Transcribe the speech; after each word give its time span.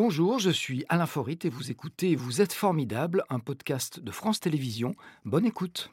Bonjour, 0.00 0.38
je 0.38 0.50
suis 0.50 0.84
Alain 0.88 1.06
Forit 1.06 1.40
et 1.42 1.48
vous 1.48 1.72
écoutez 1.72 2.14
Vous 2.14 2.40
êtes 2.40 2.52
formidable, 2.52 3.24
un 3.30 3.40
podcast 3.40 3.98
de 3.98 4.12
France 4.12 4.38
Télévisions. 4.38 4.94
Bonne 5.24 5.44
écoute. 5.44 5.90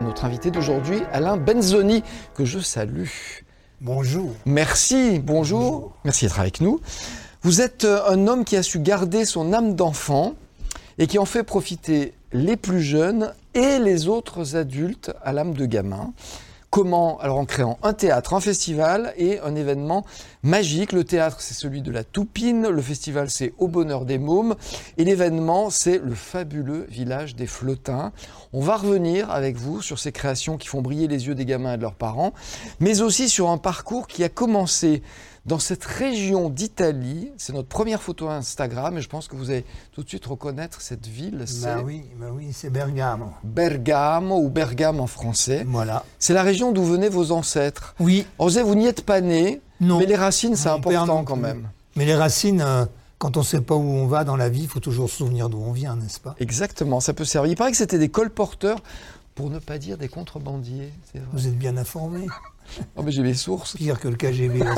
Notre 0.00 0.24
invité 0.24 0.52
d'aujourd'hui, 0.52 1.00
Alain 1.10 1.36
Benzoni, 1.36 2.04
que 2.34 2.44
je 2.44 2.60
salue. 2.60 3.08
Bonjour. 3.80 4.30
Merci, 4.46 5.18
bonjour. 5.18 5.96
Merci 6.04 6.26
d'être 6.26 6.38
avec 6.38 6.60
nous. 6.60 6.78
Vous 7.42 7.62
êtes 7.62 7.84
euh, 7.84 8.08
un 8.08 8.28
homme 8.28 8.44
qui 8.44 8.56
a 8.56 8.62
su 8.62 8.78
garder 8.78 9.24
son 9.24 9.52
âme 9.52 9.74
d'enfant 9.74 10.36
et 10.98 11.08
qui 11.08 11.18
en 11.18 11.24
fait 11.24 11.42
profiter 11.42 12.14
les 12.32 12.56
plus 12.56 12.80
jeunes 12.80 13.34
et 13.54 13.80
les 13.80 14.06
autres 14.06 14.54
adultes 14.54 15.10
à 15.24 15.32
l'âme 15.32 15.54
de 15.54 15.66
gamin. 15.66 16.12
Comment 16.70 17.18
Alors 17.18 17.38
en 17.38 17.46
créant 17.46 17.80
un 17.82 17.92
théâtre, 17.92 18.32
un 18.32 18.38
festival 18.38 19.12
et 19.16 19.40
un 19.40 19.56
événement 19.56 20.06
magique. 20.44 20.92
Le 20.92 21.02
théâtre, 21.02 21.40
c'est 21.40 21.54
celui 21.54 21.82
de 21.82 21.90
la 21.90 22.04
Toupine, 22.04 22.68
le 22.68 22.80
festival, 22.80 23.28
c'est 23.28 23.52
Au 23.58 23.66
Bonheur 23.66 24.04
des 24.04 24.18
Mômes, 24.18 24.54
et 24.96 25.02
l'événement, 25.02 25.70
c'est 25.70 25.98
le 25.98 26.14
fabuleux 26.14 26.86
village 26.88 27.34
des 27.34 27.48
Flottins. 27.48 28.12
On 28.52 28.60
va 28.60 28.76
revenir 28.76 29.32
avec 29.32 29.56
vous 29.56 29.82
sur 29.82 29.98
ces 29.98 30.12
créations 30.12 30.58
qui 30.58 30.68
font 30.68 30.80
briller 30.80 31.08
les 31.08 31.26
yeux 31.26 31.34
des 31.34 31.44
gamins 31.44 31.74
et 31.74 31.76
de 31.76 31.82
leurs 31.82 31.96
parents, 31.96 32.32
mais 32.78 33.00
aussi 33.00 33.28
sur 33.28 33.50
un 33.50 33.58
parcours 33.58 34.06
qui 34.06 34.22
a 34.22 34.28
commencé 34.28 35.02
dans 35.50 35.58
cette 35.58 35.84
région 35.84 36.48
d'Italie. 36.48 37.32
C'est 37.36 37.52
notre 37.52 37.66
première 37.66 38.00
photo 38.00 38.28
Instagram 38.28 38.96
et 38.96 39.00
je 39.02 39.08
pense 39.08 39.26
que 39.26 39.34
vous 39.34 39.50
allez 39.50 39.64
tout 39.90 40.04
de 40.04 40.08
suite 40.08 40.24
reconnaître 40.26 40.80
cette 40.80 41.08
ville. 41.08 41.44
Bah 41.64 41.82
oui, 41.84 42.04
bah 42.20 42.26
oui 42.32 42.50
c'est 42.52 42.70
Bergamo. 42.70 43.32
Bergamo 43.42 44.38
ou 44.38 44.48
Bergame 44.48 45.00
en 45.00 45.08
français. 45.08 45.64
Voilà. 45.66 46.04
C'est 46.20 46.34
la 46.34 46.44
région 46.44 46.70
d'où 46.70 46.84
venaient 46.84 47.08
vos 47.08 47.32
ancêtres. 47.32 47.96
Oui. 47.98 48.26
On 48.38 48.46
vous 48.46 48.74
n'y 48.76 48.86
êtes 48.86 49.04
pas 49.04 49.20
né, 49.20 49.60
Non. 49.80 49.98
mais 49.98 50.06
les 50.06 50.14
racines, 50.14 50.54
c'est 50.54 50.68
important 50.68 51.24
quand 51.24 51.34
même. 51.34 51.68
Mais 51.96 52.04
les 52.04 52.14
racines, 52.14 52.60
euh, 52.60 52.84
quand 53.18 53.36
on 53.36 53.40
ne 53.40 53.44
sait 53.44 53.60
pas 53.60 53.74
où 53.74 53.82
on 53.82 54.06
va 54.06 54.22
dans 54.22 54.36
la 54.36 54.48
vie, 54.48 54.62
il 54.62 54.68
faut 54.68 54.78
toujours 54.78 55.10
se 55.10 55.16
souvenir 55.16 55.48
d'où 55.48 55.58
on 55.58 55.72
vient, 55.72 55.96
n'est-ce 55.96 56.20
pas? 56.20 56.36
Exactement, 56.38 57.00
ça 57.00 57.12
peut 57.12 57.24
servir. 57.24 57.50
Il 57.50 57.56
paraît 57.56 57.72
que 57.72 57.76
c'était 57.76 57.98
des 57.98 58.08
colporteurs, 58.08 58.78
pour 59.34 59.50
ne 59.50 59.58
pas 59.58 59.78
dire 59.78 59.96
des 59.96 60.08
contrebandiers. 60.08 60.92
Vrai. 61.14 61.24
Vous 61.32 61.48
êtes 61.48 61.58
bien 61.58 61.76
informé. 61.76 62.26
Oh, 62.96 63.02
mais 63.02 63.10
j'ai 63.12 63.22
mes 63.22 63.34
sources. 63.34 63.76
Pire 63.76 63.98
que 64.00 64.08
le 64.08 64.16
KGB, 64.16 64.58
la. 64.58 64.74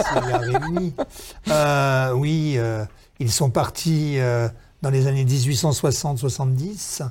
Euh, 1.48 2.12
oui, 2.14 2.54
euh, 2.56 2.84
ils 3.20 3.30
sont 3.32 3.50
partis 3.50 4.18
euh, 4.18 4.48
dans 4.82 4.90
les 4.90 5.06
années 5.06 5.24
1860-70 5.24 7.02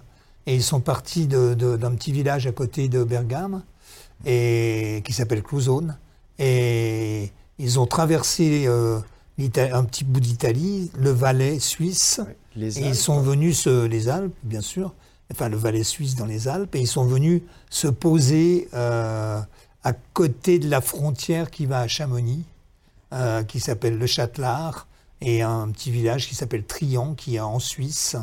et 0.47 0.55
ils 0.55 0.63
sont 0.63 0.79
partis 0.79 1.27
de- 1.27 1.53
de- 1.53 1.77
d'un 1.77 1.91
petit 1.95 2.11
village 2.11 2.47
à 2.47 2.51
côté 2.51 2.87
de 2.89 3.03
Bergame 3.03 3.63
et, 4.25 5.01
qui 5.05 5.13
s'appelle 5.13 5.43
Clouzone. 5.43 5.97
Et 6.39 7.31
ils 7.59 7.79
ont 7.79 7.85
traversé 7.85 8.65
euh, 8.67 8.99
un 9.57 9.83
petit 9.83 10.03
bout 10.03 10.19
d'Italie, 10.19 10.91
le 10.97 11.11
Valais 11.11 11.59
suisse. 11.59 12.21
Les 12.55 12.79
Et 12.79 12.83
Alpes. 12.83 12.93
ils 12.93 12.97
sont 12.97 13.21
venus, 13.21 13.59
se, 13.61 13.85
les 13.85 14.09
Alpes, 14.09 14.33
bien 14.43 14.61
sûr, 14.61 14.93
enfin 15.31 15.47
le 15.49 15.57
Valais 15.57 15.83
suisse 15.83 16.15
dans 16.15 16.25
les 16.25 16.47
Alpes, 16.47 16.75
et 16.75 16.79
ils 16.81 16.87
sont 16.87 17.05
venus 17.05 17.41
se 17.69 17.87
poser 17.87 18.67
euh, 18.73 19.39
à 19.83 19.93
côté 19.93 20.59
de 20.59 20.69
la 20.69 20.81
frontière 20.81 21.49
qui 21.49 21.65
va 21.65 21.79
à 21.81 21.87
Chamonix, 21.87 22.43
euh, 23.13 23.43
qui 23.43 23.59
s'appelle 23.59 23.97
Le 23.97 24.07
Châtelard, 24.07 24.87
et 25.21 25.41
un 25.41 25.69
petit 25.69 25.91
village 25.91 26.27
qui 26.27 26.35
s'appelle 26.35 26.65
Trian, 26.65 27.13
qui 27.13 27.35
est 27.35 27.39
en 27.39 27.59
Suisse. 27.59 28.15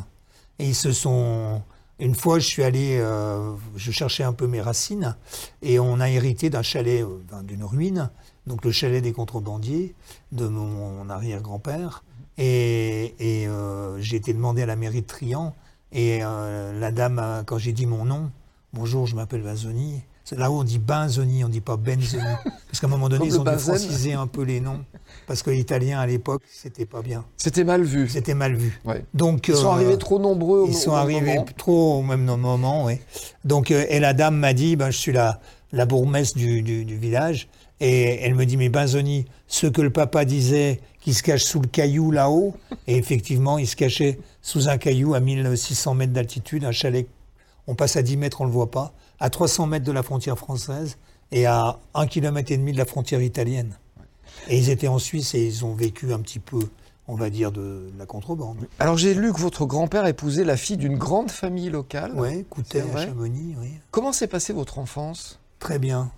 Et 0.58 0.66
ils 0.68 0.74
se 0.74 0.92
sont. 0.92 1.62
Une 2.00 2.14
fois, 2.14 2.38
je 2.38 2.46
suis 2.46 2.62
allé, 2.62 2.98
euh, 3.00 3.54
je 3.74 3.90
cherchais 3.90 4.22
un 4.22 4.32
peu 4.32 4.46
mes 4.46 4.60
racines, 4.60 5.16
et 5.62 5.80
on 5.80 5.98
a 5.98 6.08
hérité 6.08 6.48
d'un 6.48 6.62
chalet, 6.62 7.02
euh, 7.02 7.18
d'un- 7.28 7.42
d'une 7.42 7.64
ruine, 7.64 8.10
donc 8.46 8.64
le 8.64 8.70
chalet 8.70 9.02
des 9.02 9.12
contrebandiers 9.12 9.94
de 10.30 10.46
mon 10.46 11.10
arrière-grand-père. 11.10 12.04
Et, 12.40 13.14
j'ai 13.98 14.16
été 14.16 14.32
demandé 14.32 14.62
à 14.62 14.66
la 14.66 14.76
mairie 14.76 15.02
de 15.02 15.06
Trian, 15.06 15.56
et 15.90 16.20
la 16.20 16.92
dame, 16.92 17.42
quand 17.46 17.58
j'ai 17.58 17.72
dit 17.72 17.86
mon 17.86 18.04
nom, 18.04 18.30
bonjour, 18.72 19.06
je 19.06 19.16
m'appelle 19.16 19.42
Benzoni. 19.42 20.02
C'est 20.28 20.38
Là-haut, 20.38 20.60
on 20.60 20.64
dit 20.64 20.78
Benzoni, 20.78 21.42
on 21.42 21.48
dit 21.48 21.62
pas 21.62 21.78
Benzoni. 21.78 22.22
Parce 22.44 22.80
qu'à 22.80 22.86
un 22.86 22.90
moment 22.90 23.08
donné, 23.08 23.24
ils 23.24 23.40
ont 23.40 23.44
dû 23.44 23.58
franciser 23.58 24.12
un 24.12 24.26
peu 24.26 24.42
les 24.42 24.60
noms. 24.60 24.84
Parce 25.26 25.42
que 25.42 25.50
l'italien, 25.50 26.00
à 26.00 26.06
l'époque, 26.06 26.42
c'était 26.52 26.84
pas 26.84 27.00
bien. 27.00 27.24
C'était 27.38 27.64
mal 27.64 27.82
vu. 27.82 28.10
C'était 28.10 28.34
mal 28.34 28.54
vu. 28.54 28.78
Ouais. 28.84 29.06
Donc, 29.14 29.48
Ils 29.48 29.56
sont 29.56 29.68
euh, 29.68 29.70
arrivés 29.70 29.96
trop 29.96 30.18
nombreux 30.18 30.60
au 30.60 30.68
ils 30.68 30.74
sont 30.74 30.92
arrivés 30.92 31.36
moment. 31.36 31.46
trop 31.56 31.98
au 32.00 32.02
même 32.02 32.26
moment, 32.26 32.84
oui. 32.84 32.98
Donc, 33.46 33.70
euh, 33.70 33.86
et 33.88 34.00
la 34.00 34.12
dame 34.12 34.36
m'a 34.36 34.52
dit, 34.52 34.76
ben, 34.76 34.90
je 34.90 34.98
suis 34.98 35.12
la, 35.12 35.40
la 35.72 35.86
bourgmestre 35.86 36.36
du, 36.36 36.60
du, 36.60 36.84
du 36.84 36.98
village, 36.98 37.48
et 37.80 38.22
elle 38.22 38.34
me 38.34 38.44
dit, 38.44 38.58
mais 38.58 38.68
Benzoni, 38.68 39.24
ce 39.46 39.66
que 39.66 39.80
le 39.80 39.90
papa 39.90 40.26
disait, 40.26 40.82
qui 41.00 41.14
se 41.14 41.22
cache 41.22 41.44
sous 41.44 41.60
le 41.60 41.68
caillou 41.68 42.10
là-haut, 42.10 42.54
et 42.86 42.98
effectivement, 42.98 43.56
il 43.56 43.66
se 43.66 43.76
cachait 43.76 44.18
sous 44.42 44.68
un 44.68 44.76
caillou 44.76 45.14
à 45.14 45.20
1600 45.20 45.94
mètres 45.94 46.12
d'altitude, 46.12 46.64
un 46.66 46.72
chalet, 46.72 47.08
on 47.66 47.74
passe 47.74 47.96
à 47.96 48.02
10 48.02 48.18
mètres, 48.18 48.42
on 48.42 48.44
le 48.44 48.50
voit 48.50 48.70
pas, 48.70 48.92
à 49.20 49.30
300 49.30 49.66
mètres 49.66 49.84
de 49.84 49.92
la 49.92 50.02
frontière 50.02 50.38
française, 50.38 50.96
et 51.30 51.46
à 51.46 51.78
1 51.94 52.06
km 52.06 52.52
et 52.52 52.56
demi 52.56 52.72
de 52.72 52.78
la 52.78 52.86
frontière 52.86 53.20
italienne. 53.20 53.76
Et 54.48 54.56
ils 54.56 54.70
étaient 54.70 54.88
en 54.88 54.98
Suisse 54.98 55.34
et 55.34 55.44
ils 55.44 55.64
ont 55.64 55.74
vécu 55.74 56.12
un 56.12 56.20
petit 56.20 56.38
peu, 56.38 56.60
on 57.06 57.16
va 57.16 57.28
dire, 57.28 57.52
de 57.52 57.90
la 57.98 58.06
contrebande. 58.06 58.66
Alors 58.78 58.96
j'ai 58.96 59.14
lu 59.14 59.32
que 59.32 59.40
votre 59.40 59.66
grand-père 59.66 60.06
épousait 60.06 60.44
la 60.44 60.56
fille 60.56 60.76
d'une 60.78 60.96
grande 60.96 61.30
famille 61.30 61.68
locale. 61.68 62.14
Ouais, 62.14 62.46
Coutet 62.48 62.82
à 62.94 63.04
Chamonix, 63.04 63.56
oui. 63.60 63.72
Comment 63.90 64.12
s'est 64.12 64.26
passée 64.26 64.52
votre 64.52 64.78
enfance? 64.78 65.38
Très 65.58 65.78
bien. 65.78 66.10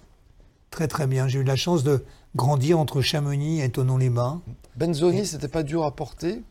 Très 0.70 0.86
très 0.86 1.08
bien. 1.08 1.26
J'ai 1.26 1.40
eu 1.40 1.44
la 1.44 1.56
chance 1.56 1.82
de 1.82 2.04
grandir 2.36 2.78
entre 2.78 3.00
Chamonix 3.00 3.60
et 3.60 3.70
Tonon-les-Bains. 3.70 4.42
Benzoni, 4.76 5.26
c'était 5.26 5.48
pas 5.48 5.64
dur 5.64 5.84
à 5.84 5.96
porter? 5.96 6.42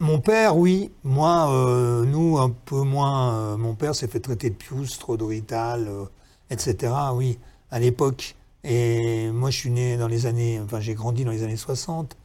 Mon 0.00 0.18
père, 0.18 0.56
oui. 0.56 0.90
Moi, 1.04 1.50
euh, 1.52 2.04
nous, 2.06 2.38
un 2.38 2.50
peu 2.50 2.80
moins. 2.82 3.34
euh, 3.34 3.56
mon 3.56 3.74
père 3.74 3.94
s'est 3.94 4.08
fait 4.08 4.20
traiter 4.20 4.48
de 4.50 4.54
piustre, 4.54 5.16
d'orital, 5.16 5.86
euh, 5.88 6.04
etc. 6.50 6.92
Oui, 7.14 7.38
à 7.70 7.78
l'époque. 7.78 8.34
Et 8.64 9.30
moi, 9.30 9.50
je 9.50 9.56
suis 9.58 9.70
né 9.70 9.96
dans 9.98 10.08
les 10.08 10.26
années. 10.26 10.60
Enfin, 10.64 10.80
j'ai 10.80 10.94
grandi 10.94 11.24
dans 11.24 11.30
les 11.30 11.42
années 11.42 11.56
60. 11.56 12.16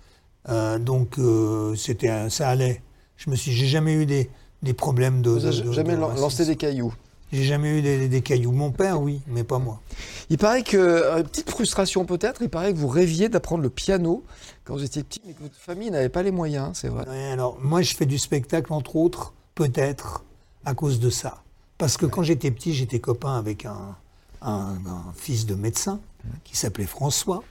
Euh, 0.50 0.80
donc, 0.80 1.18
euh, 1.20 1.76
c'était, 1.76 2.30
ça 2.30 2.50
allait. 2.50 2.82
Je 3.18 3.30
me 3.30 3.36
suis, 3.36 3.52
j'ai 3.52 3.68
jamais 3.68 3.94
eu 3.94 4.06
des, 4.06 4.30
des 4.62 4.74
problèmes 4.74 5.22
de. 5.22 5.32
Vous 5.32 5.40
de- 5.40 5.48
avez 5.48 5.62
de- 5.62 5.72
jamais 5.74 5.96
de 5.98 6.02
racisme. 6.02 6.22
lancé 6.24 6.46
des 6.46 6.56
cailloux? 6.56 6.94
J'ai 7.36 7.44
jamais 7.44 7.80
eu 7.80 7.82
des, 7.82 8.08
des 8.08 8.22
cailloux. 8.22 8.52
Mon 8.52 8.72
père, 8.72 9.02
oui, 9.02 9.22
mais 9.28 9.44
pas 9.44 9.60
moi. 9.60 9.82
Il 10.30 10.38
paraît 10.38 10.64
que, 10.64 10.78
euh, 10.78 11.22
petite 11.24 11.50
frustration 11.50 12.06
peut-être, 12.06 12.42
il 12.42 12.50
paraît 12.50 12.74
que 12.74 12.78
vous 12.78 12.88
rêviez 12.88 13.30
d'apprendre 13.30 13.62
le 13.64 13.70
piano 13.70 14.24
quand 14.64 14.74
vous 14.74 14.84
étiez 14.84 15.04
petit, 15.04 15.22
mais 15.28 15.34
que 15.34 15.44
votre 15.44 15.56
famille 15.58 15.92
n'avait 15.92 16.10
pas 16.10 16.24
les 16.24 16.32
moyens, 16.32 16.72
c'est 16.78 16.88
vrai. 16.90 17.08
Ouais, 17.10 17.26
alors, 17.32 17.58
moi, 17.62 17.82
je 17.82 17.94
fais 17.96 18.06
du 18.06 18.18
spectacle, 18.18 18.72
entre 18.74 18.96
autres, 18.96 19.34
peut-être, 19.54 20.24
à 20.66 20.74
cause 20.74 21.00
de 21.00 21.10
ça. 21.10 21.44
Parce 21.78 21.98
que 21.98 22.06
quand 22.06 22.24
j'étais 22.24 22.52
petit, 22.52 22.74
j'étais 22.74 23.00
copain 23.00 23.38
avec 23.38 23.66
un, 23.66 23.96
un- 24.42 24.76
un 24.88 25.14
fils 25.16 25.46
de 25.46 25.56
médecin 25.56 26.00
qui 26.44 26.56
s'appelait 26.58 26.86
François. 26.88 27.44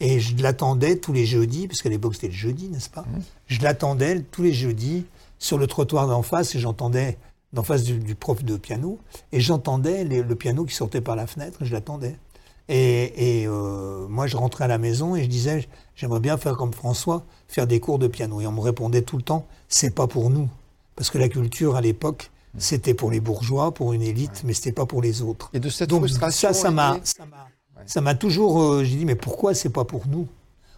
Et 0.00 0.20
je 0.20 0.36
l'attendais 0.42 0.96
tous 0.96 1.12
les 1.12 1.26
jeudis, 1.26 1.66
parce 1.66 1.82
qu'à 1.82 1.88
l'époque, 1.88 2.14
c'était 2.14 2.28
le 2.28 2.32
jeudi, 2.32 2.68
n'est-ce 2.68 2.88
pas? 2.90 3.04
Je 3.48 3.60
l'attendais 3.62 4.20
tous 4.22 4.42
les 4.42 4.52
jeudis 4.52 5.04
sur 5.38 5.58
le 5.58 5.66
trottoir 5.66 6.06
d'en 6.06 6.22
face 6.22 6.54
et 6.54 6.60
j'entendais, 6.60 7.18
d'en 7.54 7.62
face 7.62 7.82
du, 7.84 7.98
du 7.98 8.14
prof 8.14 8.44
de 8.44 8.56
piano, 8.58 8.98
et 9.32 9.40
j'entendais 9.40 10.04
le 10.04 10.34
piano 10.34 10.64
qui 10.66 10.74
sortait 10.74 11.00
par 11.00 11.16
la 11.16 11.26
fenêtre, 11.26 11.58
je 11.62 11.72
l'attendais. 11.72 12.16
Et, 12.68 13.40
et, 13.42 13.46
euh, 13.46 14.06
moi, 14.08 14.26
je 14.26 14.36
rentrais 14.36 14.64
à 14.64 14.68
la 14.68 14.78
maison 14.78 15.14
et 15.16 15.22
je 15.22 15.28
disais, 15.28 15.68
j'aimerais 15.96 16.20
bien 16.20 16.36
faire 16.38 16.56
comme 16.56 16.72
François, 16.72 17.24
faire 17.46 17.66
des 17.66 17.78
cours 17.78 17.98
de 17.98 18.08
piano. 18.08 18.40
Et 18.40 18.46
on 18.46 18.52
me 18.52 18.60
répondait 18.60 19.02
tout 19.02 19.16
le 19.18 19.22
temps, 19.22 19.46
c'est 19.68 19.94
pas 19.94 20.06
pour 20.06 20.30
nous. 20.30 20.48
Parce 20.96 21.10
que 21.10 21.18
la 21.18 21.28
culture, 21.28 21.76
à 21.76 21.80
l'époque, 21.82 22.30
c'était 22.56 22.94
pour 22.94 23.10
les 23.10 23.20
bourgeois, 23.20 23.72
pour 23.72 23.92
une 23.92 24.00
élite, 24.02 24.42
mais 24.44 24.54
c'était 24.54 24.72
pas 24.72 24.86
pour 24.86 25.02
les 25.02 25.20
autres. 25.22 25.50
Et 25.52 25.60
de 25.60 25.68
cette 25.68 25.90
Donc 25.90 26.00
frustration. 26.00 26.52
ça, 26.54 26.70
m'a, 26.70 26.98
ça 27.04 27.26
m'a, 27.26 27.48
ça 27.86 28.00
m'a 28.00 28.14
toujours. 28.14 28.62
euh, 28.62 28.82
j'ai 28.84 28.96
dit, 28.96 29.04
mais 29.04 29.14
pourquoi 29.16 29.54
c'est 29.54 29.68
pas 29.68 29.84
pour 29.84 30.06
nous? 30.08 30.26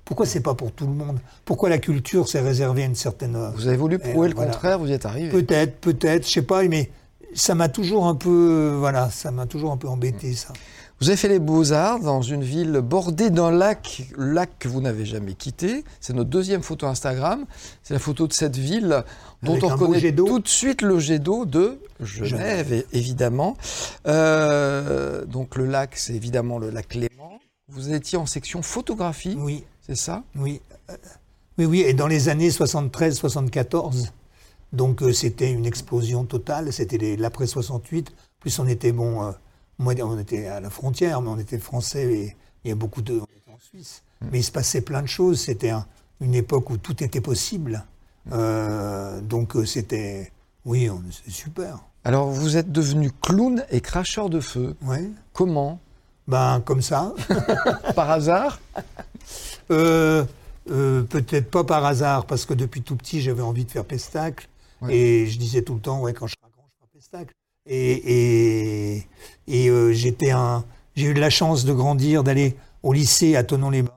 Pourquoi 0.07 0.25
c'est 0.25 0.41
pas 0.41 0.55
pour 0.55 0.73
tout 0.73 0.87
le 0.87 0.95
monde? 0.95 1.19
Pourquoi 1.45 1.69
la 1.69 1.79
culture 1.79 2.29
s'est 2.29 2.41
réservée 2.41 2.85
à 2.85 2.87
une 2.87 2.95
certaine. 2.95 3.37
euh, 3.37 3.51
Vous 3.57 3.67
avez 3.67 3.77
voulu 3.77 3.99
prouver 3.99 4.27
Eh, 4.27 4.29
le 4.31 4.35
voilà. 4.37 4.51
contraire, 4.53 4.79
vous 4.79 4.87
y 4.89 4.93
êtes 4.93 5.05
arrivé. 5.05 5.29
Peut-être, 5.31 5.77
peut-être, 5.81 6.27
je 6.27 6.33
sais 6.33 6.43
pas, 6.43 6.63
mais 6.63 6.91
ça 7.35 7.55
m'a 7.55 7.69
toujours 7.69 8.07
un 8.07 8.15
peu, 8.15 8.31
euh, 8.31 8.77
voilà, 8.79 9.11
ça 9.11 9.31
m'a 9.31 9.45
toujours 9.47 9.73
un 9.73 9.77
peu 9.77 9.89
embêté 9.89 10.33
ça. 10.33 10.53
Vous 10.99 11.09
avez 11.11 11.19
fait 11.19 11.29
les 11.29 11.41
beaux-arts 11.41 12.01
dans 12.01 12.23
une 12.23 12.43
ville 12.43 12.81
bordée 12.83 13.29
d'un 13.29 13.51
lac, 13.51 14.05
lac 14.17 14.49
que 14.59 14.67
vous 14.69 14.81
n'avez 14.81 15.05
jamais 15.05 15.35
quitté. 15.35 15.85
C'est 16.01 16.15
notre 16.15 16.31
deuxième 16.31 16.63
photo 16.63 16.87
Instagram. 16.87 17.45
C'est 17.83 17.93
la 17.93 18.01
photo 18.01 18.27
de 18.27 18.33
cette 18.33 18.57
ville 18.57 19.05
dont 19.43 19.53
Avec 19.53 19.65
on 19.65 19.69
reconnaît 19.69 20.13
tout 20.15 20.39
de 20.39 20.49
suite 20.49 20.81
le 20.81 20.99
jet 20.99 21.19
d'eau 21.19 21.45
de 21.45 21.79
Genève, 22.01 22.73
é- 22.73 22.87
évidemment. 22.95 23.59
Euh, 24.07 25.25
donc 25.27 25.57
le 25.57 25.67
lac, 25.67 25.91
c'est 25.97 26.15
évidemment 26.15 26.59
le 26.59 26.71
lac 26.71 26.95
Léman. 26.95 27.41
Vous 27.69 27.93
étiez 27.93 28.17
en 28.17 28.25
section 28.27 28.63
photographie, 28.63 29.37
Oui, 29.39 29.65
c'est 29.87 29.97
ça? 29.97 30.23
Oui, 30.35 30.61
oui, 31.59 31.65
oui. 31.65 31.81
Et 31.83 31.95
dans 31.95 32.07
les 32.07 32.29
années 32.29 32.51
73-74, 32.51 34.11
donc 34.73 35.03
euh, 35.03 35.13
c'était 35.13 35.51
une 35.51 35.67
explosion 35.67 36.25
totale. 36.25 36.73
C'était 36.73 37.17
l'après 37.17 37.47
68. 37.47 38.11
Plus 38.41 38.59
on 38.59 38.67
était 38.67 38.93
bon, 38.93 39.23
euh, 39.25 39.33
Moi, 39.79 39.95
on 40.03 40.19
était 40.19 40.47
à 40.47 40.61
la 40.61 40.71
frontière, 40.71 41.21
mais 41.23 41.29
on 41.31 41.39
était 41.39 41.59
français 41.59 42.05
et 42.13 42.37
il 42.65 42.69
y 42.69 42.73
a 42.73 42.75
beaucoup 42.75 43.03
de. 43.03 43.15
On 43.21 43.25
était 43.25 43.51
en 43.55 43.59
Suisse. 43.59 44.03
Mm. 44.21 44.27
Mais 44.33 44.39
il 44.41 44.45
se 44.45 44.53
passait 44.53 44.81
plein 44.81 45.03
de 45.03 45.07
choses. 45.09 45.41
C'était 45.41 45.71
un- 45.71 45.87
une 46.21 46.35
époque 46.35 46.71
où 46.71 46.79
tout 46.79 47.03
était 47.05 47.21
possible. 47.21 47.85
Euh, 48.33 49.21
donc, 49.21 49.55
c'était. 49.67 50.33
Oui, 50.65 50.91
c'est 51.25 51.31
super. 51.31 51.79
Alors, 52.05 52.29
vous 52.31 52.57
êtes 52.57 52.73
devenu 52.73 53.11
clown 53.23 53.65
et 53.71 53.81
cracheur 53.81 54.29
de 54.31 54.41
feu. 54.41 54.75
Ouais. 54.83 55.09
Comment? 55.33 55.79
Ben, 56.27 56.61
comme 56.61 56.83
ça. 56.83 57.13
Par 57.95 58.11
hasard? 58.11 58.59
Euh, 59.71 60.25
euh, 60.71 61.03
Peut-être 61.03 61.51
pas 61.51 61.65
par 61.65 61.85
hasard, 61.85 62.27
parce 62.27 62.45
que 62.45 62.55
depuis 62.55 62.83
tout 62.83 62.97
petit, 62.97 63.21
j'avais 63.21 63.43
envie 63.43 63.65
de 63.65 63.71
faire 63.71 63.85
pestacle. 63.85 64.49
Ouais. 64.83 64.95
Et 64.95 65.27
je 65.27 65.39
disais 65.39 65.63
tout 65.63 65.75
le 65.75 65.81
temps, 65.81 66.01
ouais, 66.01 66.13
quand 66.13 66.27
je 66.27 66.35
serai 66.41 66.51
grand, 66.53 66.67
je 66.69 66.77
ferai 66.79 66.91
pestacle. 66.93 67.35
Et, 67.67 68.97
et, 68.97 69.07
et 69.49 69.69
euh, 69.71 69.93
j'étais 69.93 70.31
un, 70.31 70.65
j'ai 70.95 71.07
eu 71.07 71.15
de 71.15 71.21
la 71.21 71.31
chance 71.31 71.65
de 71.65 71.73
grandir, 71.73 72.23
d'aller 72.25 72.57
au 72.83 72.93
lycée 72.93 73.37
à 73.37 73.45
Tonon-les-Bains. 73.45 73.93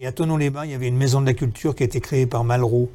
Et 0.00 0.06
à 0.06 0.12
Tonon-les-Bains, 0.12 0.64
il 0.64 0.70
y 0.72 0.74
avait 0.74 0.88
une 0.88 0.96
maison 0.96 1.20
de 1.20 1.26
la 1.26 1.34
culture 1.34 1.74
qui 1.74 1.82
a 1.82 1.86
été 1.86 2.00
créée 2.00 2.26
par 2.26 2.44
Malraux 2.44 2.90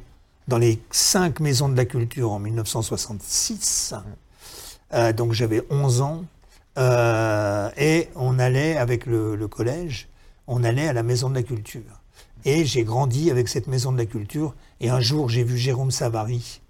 dans 0.48 0.58
les 0.58 0.80
cinq 0.90 1.40
maisons 1.40 1.68
de 1.68 1.76
la 1.76 1.84
culture 1.84 2.32
en 2.32 2.38
1966. 2.38 3.94
Euh, 4.92 5.12
donc 5.12 5.32
j'avais 5.32 5.62
11 5.70 6.00
ans. 6.00 6.24
Euh, 6.76 7.70
et 7.76 8.08
on 8.16 8.38
allait 8.38 8.76
avec 8.76 9.06
le, 9.06 9.36
le 9.36 9.48
collège, 9.48 10.08
on 10.46 10.64
allait 10.64 10.88
à 10.88 10.92
la 10.92 11.02
maison 11.02 11.28
de 11.30 11.34
la 11.34 11.42
culture. 11.42 11.82
Et 12.44 12.64
j'ai 12.64 12.84
grandi 12.84 13.30
avec 13.30 13.48
cette 13.48 13.66
maison 13.66 13.90
de 13.92 13.98
la 13.98 14.06
culture. 14.06 14.54
Et 14.80 14.90
un 14.90 15.00
jour, 15.00 15.28
j'ai 15.30 15.44
vu 15.44 15.56
Jérôme 15.56 15.90
Savary, 15.90 16.60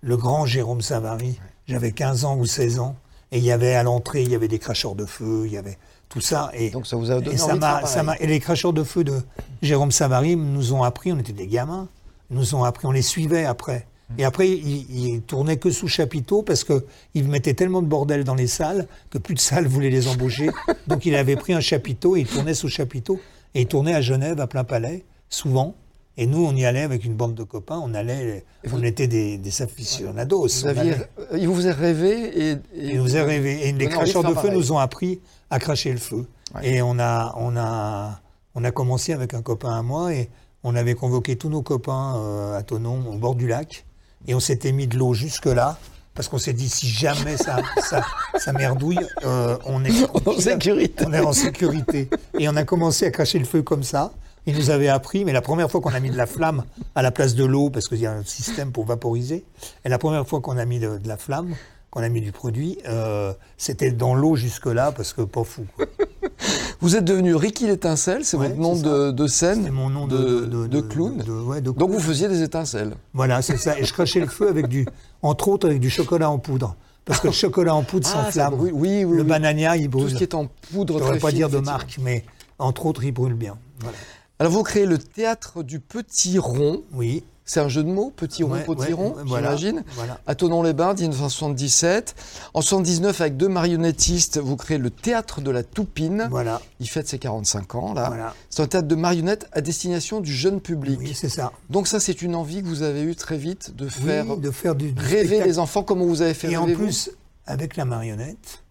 le 0.00 0.16
grand 0.16 0.44
Jérôme 0.46 0.80
Savary. 0.82 1.38
J'avais 1.68 1.92
15 1.92 2.24
ans 2.24 2.36
ou 2.36 2.46
16 2.46 2.80
ans. 2.80 2.96
Et 3.32 3.38
il 3.38 3.44
y 3.44 3.52
avait 3.52 3.74
à 3.74 3.84
l'entrée, 3.84 4.22
il 4.24 4.30
y 4.30 4.34
avait 4.34 4.48
des 4.48 4.58
cracheurs 4.58 4.96
de 4.96 5.06
feu, 5.06 5.42
il 5.46 5.52
y 5.52 5.56
avait 5.56 5.78
tout 6.08 6.20
ça. 6.20 6.50
Et, 6.54 6.70
Donc, 6.70 6.88
ça 6.88 6.96
vous 6.96 7.12
a 7.12 7.20
donné 7.20 7.34
et 7.34 7.38
ça 7.38 7.54
m'a, 7.54 7.80
m'a- 8.02 8.16
et 8.18 8.26
les 8.26 8.40
cracheurs 8.40 8.72
de 8.72 8.82
feu 8.82 9.04
de 9.04 9.22
Jérôme 9.62 9.92
Savary 9.92 10.34
nous 10.34 10.72
ont 10.72 10.82
appris, 10.82 11.12
on 11.12 11.18
était 11.20 11.32
des 11.32 11.46
gamins, 11.46 11.86
nous 12.30 12.56
ont 12.56 12.64
appris, 12.64 12.86
on 12.86 12.90
les 12.90 13.02
suivait 13.02 13.44
après. 13.44 13.86
Et 14.18 14.24
après, 14.24 14.48
ils, 14.48 14.86
ils 14.90 15.22
tournaient 15.22 15.56
que 15.56 15.70
sous 15.70 15.88
chapiteau 15.88 16.42
parce 16.42 16.64
que 16.64 16.84
ils 17.14 17.28
mettaient 17.28 17.54
tellement 17.54 17.82
de 17.82 17.86
bordel 17.86 18.24
dans 18.24 18.34
les 18.34 18.46
salles 18.46 18.86
que 19.10 19.18
plus 19.18 19.34
de 19.34 19.40
salles 19.40 19.66
voulaient 19.66 19.90
les 19.90 20.08
embaucher. 20.08 20.50
Donc 20.88 21.06
il 21.06 21.14
avait 21.14 21.36
pris 21.36 21.52
un 21.52 21.60
chapiteau 21.60 22.16
et 22.16 22.20
il 22.20 22.26
tournait 22.26 22.54
sous 22.54 22.68
chapiteau. 22.68 23.20
Et 23.54 23.62
il 23.62 23.66
tournait 23.66 23.94
à 23.94 24.00
Genève, 24.00 24.40
à 24.40 24.46
plein 24.46 24.64
palais, 24.64 25.04
souvent. 25.28 25.74
Et 26.16 26.26
nous, 26.26 26.44
on 26.44 26.54
y 26.54 26.64
allait 26.64 26.82
avec 26.82 27.04
une 27.04 27.14
bande 27.14 27.34
de 27.34 27.44
copains, 27.44 27.80
on 27.82 27.94
allait, 27.94 28.44
on 28.72 28.82
était 28.82 29.06
des, 29.06 29.38
des 29.38 29.62
aficionados. 29.62 30.46
Vous 30.48 30.66
aviez, 30.66 30.94
il 31.36 31.48
vous 31.48 31.54
faisait 31.54 31.70
rêvé 31.70 32.10
et, 32.36 32.50
et 32.50 32.58
Il 32.74 32.98
nous 32.98 33.16
a 33.16 33.22
rêvé. 33.22 33.68
Et 33.68 33.72
les 33.72 33.86
de 33.86 33.90
cracheurs 33.90 34.22
de 34.22 34.28
feu 34.28 34.34
pareil. 34.34 34.52
nous 34.52 34.72
ont 34.72 34.78
appris 34.78 35.20
à 35.48 35.58
cracher 35.58 35.92
le 35.92 35.98
feu. 35.98 36.26
Ouais. 36.54 36.68
Et 36.68 36.82
on 36.82 36.98
a, 36.98 37.34
on, 37.38 37.56
a, 37.56 38.20
on 38.54 38.64
a 38.64 38.70
commencé 38.70 39.12
avec 39.12 39.34
un 39.34 39.42
copain 39.42 39.78
à 39.78 39.82
moi 39.82 40.12
et 40.12 40.28
on 40.62 40.74
avait 40.74 40.94
convoqué 40.94 41.36
tous 41.36 41.48
nos 41.48 41.62
copains 41.62 42.16
euh, 42.18 42.58
à 42.58 42.62
Tonon, 42.62 43.02
au 43.08 43.16
bord 43.16 43.34
du 43.34 43.46
lac. 43.46 43.86
Et 44.26 44.34
on 44.34 44.40
s'était 44.40 44.72
mis 44.72 44.86
de 44.86 44.96
l'eau 44.96 45.14
jusque-là. 45.14 45.78
Parce 46.14 46.28
qu'on 46.28 46.38
s'est 46.38 46.52
dit, 46.52 46.68
si 46.68 46.88
jamais 46.88 47.36
ça, 47.36 47.58
ça, 47.82 48.04
ça 48.36 48.52
merdouille, 48.52 48.98
euh, 49.24 49.56
on 49.64 49.84
est 49.84 49.92
en 50.26 50.38
sécurité. 50.38 51.04
on 51.06 51.12
est 51.12 51.20
en 51.20 51.32
sécurité. 51.32 52.10
Et 52.38 52.48
on 52.48 52.56
a 52.56 52.64
commencé 52.64 53.06
à 53.06 53.10
cracher 53.10 53.38
le 53.38 53.44
feu 53.44 53.62
comme 53.62 53.84
ça. 53.84 54.12
Il 54.46 54.56
nous 54.56 54.70
avait 54.70 54.88
appris, 54.88 55.24
mais 55.24 55.32
la 55.32 55.42
première 55.42 55.70
fois 55.70 55.80
qu'on 55.80 55.94
a 55.94 56.00
mis 56.00 56.10
de 56.10 56.16
la 56.16 56.26
flamme 56.26 56.64
à 56.94 57.02
la 57.02 57.10
place 57.10 57.34
de 57.34 57.44
l'eau, 57.44 57.70
parce 57.70 57.88
qu'il 57.88 57.98
y 58.00 58.06
a 58.06 58.12
un 58.12 58.24
système 58.24 58.72
pour 58.72 58.86
vaporiser, 58.86 59.44
et 59.84 59.88
la 59.88 59.98
première 59.98 60.26
fois 60.26 60.40
qu'on 60.40 60.58
a 60.58 60.64
mis 60.64 60.80
de, 60.80 60.98
de 60.98 61.08
la 61.08 61.16
flamme, 61.16 61.54
qu'on 61.90 62.02
a 62.02 62.08
mis 62.08 62.20
du 62.20 62.30
produit, 62.32 62.78
euh, 62.86 63.32
c'était 63.56 63.90
dans 63.90 64.14
l'eau 64.14 64.36
jusque-là, 64.36 64.92
parce 64.92 65.12
que 65.12 65.22
pas 65.22 65.42
fou. 65.44 65.64
quoi. 65.76 65.86
Vous 66.80 66.96
êtes 66.96 67.04
devenu 67.04 67.34
Ricky 67.34 67.66
l'étincelle, 67.66 68.24
c'est 68.24 68.36
Ouais, 68.36 68.48
votre 68.48 68.60
nom 68.60 68.76
de, 68.76 69.10
de 69.10 69.26
scène, 69.26 69.64
C'est 69.64 69.70
mon 69.70 69.90
nom 69.90 70.06
de, 70.06 70.16
de, 70.16 70.46
de, 70.46 70.66
de 70.68 70.80
clown. 70.80 71.20
ouais, 71.46 71.60
Donc 71.60 71.90
vous 71.90 71.98
faisiez 72.00 72.28
des 72.28 72.42
étincelles. 72.42 72.94
Voilà, 73.12 73.42
c'est 73.42 73.56
ça. 73.58 73.78
Et 73.78 73.84
je 73.84 73.92
crachais 73.92 74.20
le 74.20 74.28
feu 74.28 74.48
avec 74.48 74.68
du, 74.68 74.86
entre 75.22 75.48
autres, 75.48 75.66
avec 75.66 75.80
du 75.80 75.90
chocolat 75.90 76.30
en 76.30 76.38
poudre. 76.38 76.76
Parce 77.04 77.20
que 77.20 77.26
le 77.26 77.32
chocolat 77.32 77.74
en 77.74 77.82
poudre 77.82 78.08
Ah, 78.14 78.24
s'enflamme. 78.24 78.54
Oui, 78.58 78.70
oui, 78.72 79.04
Le 79.16 79.24
banania, 79.24 79.76
il 79.76 79.84
Tout 79.90 79.98
brûle. 79.98 80.10
ce 80.10 80.14
qui 80.16 80.22
est 80.22 80.34
en 80.34 80.46
poudre 80.72 80.98
Je 81.06 81.12
ne 81.14 81.18
pas 81.18 81.28
fine, 81.28 81.38
dire 81.38 81.50
de 81.50 81.58
marque, 81.58 81.98
mais 82.00 82.24
entre 82.58 82.86
autres, 82.86 83.02
il 83.04 83.12
brûle 83.12 83.34
bien. 83.34 83.58
Voilà. 83.80 83.96
Alors 84.38 84.52
vous 84.52 84.62
créez 84.62 84.86
le 84.86 84.96
théâtre 84.96 85.62
du 85.62 85.80
Petit 85.80 86.38
Rond. 86.38 86.82
Oui. 86.92 87.24
C'est 87.50 87.58
un 87.58 87.68
jeu 87.68 87.82
de 87.82 87.88
mots, 87.88 88.12
Petit 88.14 88.44
Rond, 88.44 88.52
Ouais, 88.52 88.62
Petit 88.62 88.78
ouais, 88.78 88.92
Rond, 88.92 89.12
ouais, 89.16 89.22
voilà, 89.26 89.56
j'imagine. 89.56 89.82
Voilà. 89.96 90.20
À 90.24 90.36
Tonon-les-Bains, 90.36 90.94
1977. 90.94 92.14
En 92.54 92.60
79, 92.60 93.20
avec 93.20 93.36
deux 93.36 93.48
marionnettistes, 93.48 94.38
vous 94.38 94.54
créez 94.56 94.78
le 94.78 94.88
théâtre 94.88 95.40
de 95.40 95.50
la 95.50 95.64
Toupine. 95.64 96.28
Voilà. 96.30 96.62
Il 96.78 96.88
fête 96.88 97.08
ses 97.08 97.18
45 97.18 97.74
ans, 97.74 97.92
là. 97.92 98.06
Voilà. 98.06 98.34
C'est 98.50 98.62
un 98.62 98.68
théâtre 98.68 98.86
de 98.86 98.94
marionnettes 98.94 99.48
à 99.50 99.62
destination 99.62 100.20
du 100.20 100.32
jeune 100.32 100.60
public. 100.60 101.00
Oui, 101.00 101.12
c'est 101.12 101.28
ça. 101.28 101.50
Donc 101.70 101.88
ça, 101.88 101.98
c'est 101.98 102.22
une 102.22 102.36
envie 102.36 102.62
que 102.62 102.68
vous 102.68 102.82
avez 102.82 103.02
eue 103.02 103.16
très 103.16 103.36
vite 103.36 103.74
de 103.74 103.88
faire 103.88 104.30
Oui, 104.30 104.38
de 104.38 104.52
faire 104.52 104.76
du, 104.76 104.92
du 104.92 105.02
rêver 105.02 105.24
spectacle. 105.26 105.48
les 105.48 105.58
enfants 105.58 105.82
comme 105.82 106.04
vous 106.04 106.22
avez 106.22 106.34
fait 106.34 106.52
Et 106.52 106.56
en 106.56 106.66
rêver 106.66 106.76
vous. 106.76 106.84
plus, 106.84 107.10
avec 107.46 107.76
la 107.76 107.84
marionnette, 107.84 108.62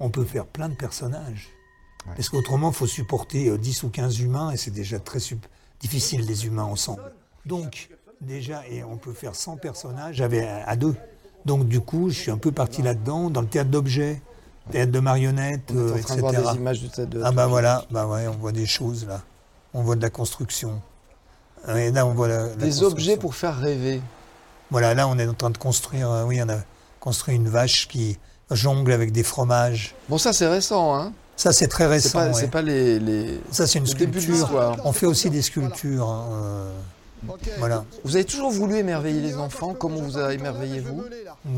on 0.00 0.10
peut 0.10 0.24
faire 0.24 0.46
plein 0.46 0.68
de 0.68 0.74
personnages. 0.74 1.50
Parce 2.04 2.30
qu'autrement, 2.30 2.70
il 2.72 2.74
faut 2.74 2.88
supporter 2.88 3.48
euh, 3.48 3.58
10 3.58 3.84
ou 3.84 3.90
15 3.90 4.18
humains 4.18 4.50
et 4.50 4.56
c'est 4.56 4.72
déjà 4.72 4.98
très 4.98 5.20
difficile 5.80 6.26
des 6.26 6.46
humains 6.46 6.64
ensemble. 6.64 7.12
Donc, 7.46 7.90
déjà, 8.20 8.62
et 8.70 8.82
on 8.84 8.96
peut 8.96 9.12
faire 9.12 9.34
100 9.34 9.56
personnages 9.56 10.20
avec- 10.20 10.46
à 10.66 10.76
deux. 10.76 10.94
Donc, 11.44 11.66
du 11.68 11.80
coup, 11.80 12.10
je 12.10 12.18
suis 12.18 12.30
un 12.30 12.38
peu 12.38 12.52
parti 12.52 12.82
là-dedans, 12.82 13.30
dans 13.30 13.42
le 13.42 13.46
théâtre 13.46 13.70
d'objets, 13.70 14.22
théâtre 14.70 14.92
de 14.92 15.00
marionnettes, 15.00 15.70
On 15.70 15.74
est 15.74 15.78
euh, 15.78 15.84
en 15.84 15.98
train 15.98 16.14
de 16.16 16.20
etc. 16.20 16.20
voir 16.20 16.52
des 16.54 16.58
images 16.60 16.80
du 16.80 16.88
théâtre 16.88 17.10
de 17.10 17.22
Ah 17.22 17.32
bah 17.32 17.46
voilà, 17.46 17.84
bah 17.90 18.06
ouais, 18.06 18.26
on 18.28 18.36
voit 18.38 18.52
des 18.52 18.66
choses 18.66 19.06
là. 19.06 19.20
On 19.74 19.82
voit 19.82 19.96
de 19.96 20.02
la 20.02 20.10
construction. 20.10 20.80
Et 21.76 21.90
là, 21.90 22.06
on 22.06 22.14
voit 22.14 22.28
la- 22.28 22.48
la 22.48 22.54
Des 22.56 22.82
objets 22.82 23.16
pour 23.16 23.34
faire 23.34 23.56
rêver. 23.58 24.00
Voilà, 24.70 24.94
là, 24.94 25.06
on 25.08 25.18
est 25.18 25.26
en 25.26 25.34
train 25.34 25.50
de 25.50 25.58
construire. 25.58 26.10
euh, 26.10 26.24
oui, 26.24 26.40
on 26.42 26.48
a 26.48 26.58
construit 27.00 27.34
une 27.34 27.48
vache 27.48 27.88
qui 27.88 28.18
jongle 28.50 28.92
avec 28.92 29.12
des 29.12 29.22
fromages. 29.22 29.94
Bon, 30.08 30.16
ça, 30.18 30.32
c'est 30.32 30.46
récent, 30.46 30.94
hein 30.94 31.12
Ça, 31.36 31.52
c'est 31.52 31.66
très 31.68 31.84
C'est 31.84 31.90
récent. 31.90 32.18
pas, 32.18 32.26
ouais. 32.28 32.32
c'est 32.34 32.48
pas 32.50 32.62
les, 32.62 32.98
les- 33.00 33.40
Ça, 33.50 33.66
c'est 33.66 33.78
une 33.78 33.84
de 33.84 33.90
sculpture. 33.90 34.48
On 34.84 34.92
fait 34.92 35.06
aussi 35.06 35.28
des 35.30 35.42
sculptures. 35.42 36.08
hein, 36.08 36.26
euh, 36.32 36.72
Voilà. 37.58 37.84
Vous 38.04 38.16
avez 38.16 38.24
toujours 38.24 38.50
voulu 38.50 38.76
émerveiller 38.76 39.20
les 39.20 39.36
enfants. 39.36 39.74
Comment 39.74 40.00
vous 40.00 40.18
a 40.18 40.34
émerveillé 40.34 40.80
vous 40.80 41.02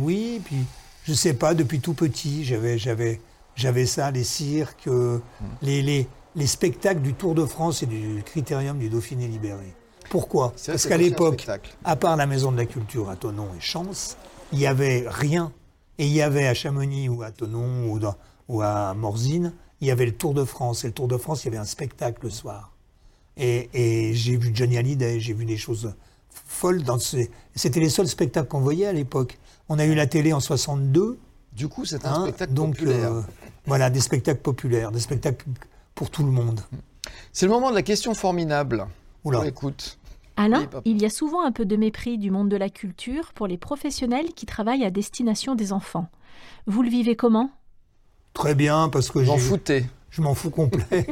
Oui, 0.01 0.41
puis 0.45 0.65
je 1.05 1.13
sais 1.13 1.35
pas, 1.35 1.55
depuis 1.55 1.81
tout 1.81 1.95
petit, 1.95 2.45
j'avais, 2.45 2.79
j'avais, 2.79 3.21
j'avais 3.55 3.87
ça, 3.87 4.11
les 4.11 4.25
cirques, 4.25 4.87
euh, 4.89 5.19
les, 5.63 5.83
les, 5.83 6.09
les 6.35 6.47
spectacles 6.47 7.01
du 7.01 7.15
Tour 7.15 7.35
de 7.35 7.45
France 7.45 7.83
et 7.83 7.87
du 7.87 8.23
Critérium 8.25 8.79
du 8.79 8.89
Dauphiné 8.89 9.27
libéré. 9.29 9.75
Pourquoi? 10.11 10.49
Vrai 10.57 10.73
Parce 10.73 10.87
qu'à 10.87 10.97
l'époque, 10.97 11.47
à 11.85 11.97
part 11.97 12.17
la 12.17 12.27
Maison 12.27 12.53
de 12.53 12.57
la 12.57 12.67
Culture 12.67 13.11
à 13.11 13.17
Tonon 13.17 13.49
et 13.57 13.61
Chance, 13.61 14.17
il 14.53 14.59
n'y 14.59 14.67
avait 14.67 15.05
rien. 15.09 15.53
Et 15.99 16.07
il 16.07 16.13
y 16.13 16.23
avait 16.23 16.47
à 16.47 16.55
Chamonix 16.55 17.09
ou 17.09 17.23
à 17.23 17.31
Tonon 17.31 17.89
ou, 17.91 17.99
dans- 17.99 18.15
ou 18.49 18.61
à 18.63 18.95
Morzine, 18.95 19.53
il 19.81 19.89
y 19.89 19.91
avait 19.91 20.07
le 20.07 20.13
Tour 20.15 20.35
de 20.35 20.45
France. 20.45 20.85
Et 20.85 20.89
le 20.89 20.93
Tour 20.93 21.09
de 21.09 21.17
France, 21.17 21.43
il 21.43 21.47
y 21.47 21.49
avait 21.49 21.57
un 21.59 21.65
spectacle 21.65 22.21
le 22.23 22.31
soir. 22.31 22.71
Et, 23.37 23.69
et 23.75 24.15
j'ai 24.15 24.37
vu 24.37 24.51
Johnny 24.55 24.79
Hallyday, 24.79 25.21
j'ai 25.21 25.33
vu 25.35 25.45
des 25.45 25.57
choses 25.57 25.95
folles 26.31 26.83
dans 26.83 26.99
ces... 26.99 27.31
C'était 27.55 27.81
les 27.81 27.91
seuls 27.91 28.09
spectacles 28.09 28.49
qu'on 28.49 28.61
voyait 28.61 28.87
à 28.87 28.93
l'époque. 28.93 29.39
On 29.69 29.79
a 29.79 29.85
eu 29.85 29.95
la 29.95 30.07
télé 30.07 30.33
en 30.33 30.41
62. 30.41 31.19
Du 31.53 31.69
coup, 31.69 31.85
c'est 31.85 32.05
un 32.07 32.13
hein, 32.13 32.23
spectacle 32.23 32.53
donc, 32.53 32.77
populaire. 32.77 33.13
euh, 33.13 33.23
voilà, 33.67 33.91
des 33.91 34.01
spectacles 34.01 34.41
populaires, 34.41 34.93
des 34.93 35.01
spectacles 35.01 35.47
pour 35.95 36.11
tout 36.11 36.23
le 36.23 36.31
monde. 36.31 36.61
C'est 37.33 37.47
le 37.47 37.53
moment 37.53 37.71
de 37.71 37.75
la 37.75 37.83
question 37.83 38.15
formidable. 38.15 38.87
Oula. 39.25 39.41
On 39.41 39.45
écoute. 39.45 39.99
Alain, 40.37 40.69
il 40.85 41.01
y 41.01 41.07
a 41.07 41.11
souvent 41.11 41.43
un 41.45 41.53
peu 41.53 41.65
de 41.65 41.77
mépris 41.77 42.19
du 42.19 42.31
monde 42.31 42.51
de 42.51 42.57
la 42.57 42.69
culture 42.69 43.33
pour 43.33 43.47
les 43.47 43.57
professionnels 43.57 44.35
qui 44.35 44.45
travaillent 44.45 44.85
à 44.85 44.91
destination 44.91 45.55
des 45.55 45.73
enfants. 45.73 46.09
Vous 46.67 46.83
le 46.83 46.91
vivez 46.91 47.17
comment? 47.17 47.51
Très 48.35 48.55
bien, 48.55 48.91
parce 48.91 49.11
que 49.11 49.19
Vous 49.21 49.31
en 49.31 49.39
j'ai... 49.39 49.87
Je 50.17 50.23
m'en 50.23 50.35
fous 50.35 50.49
complet. 50.51 51.07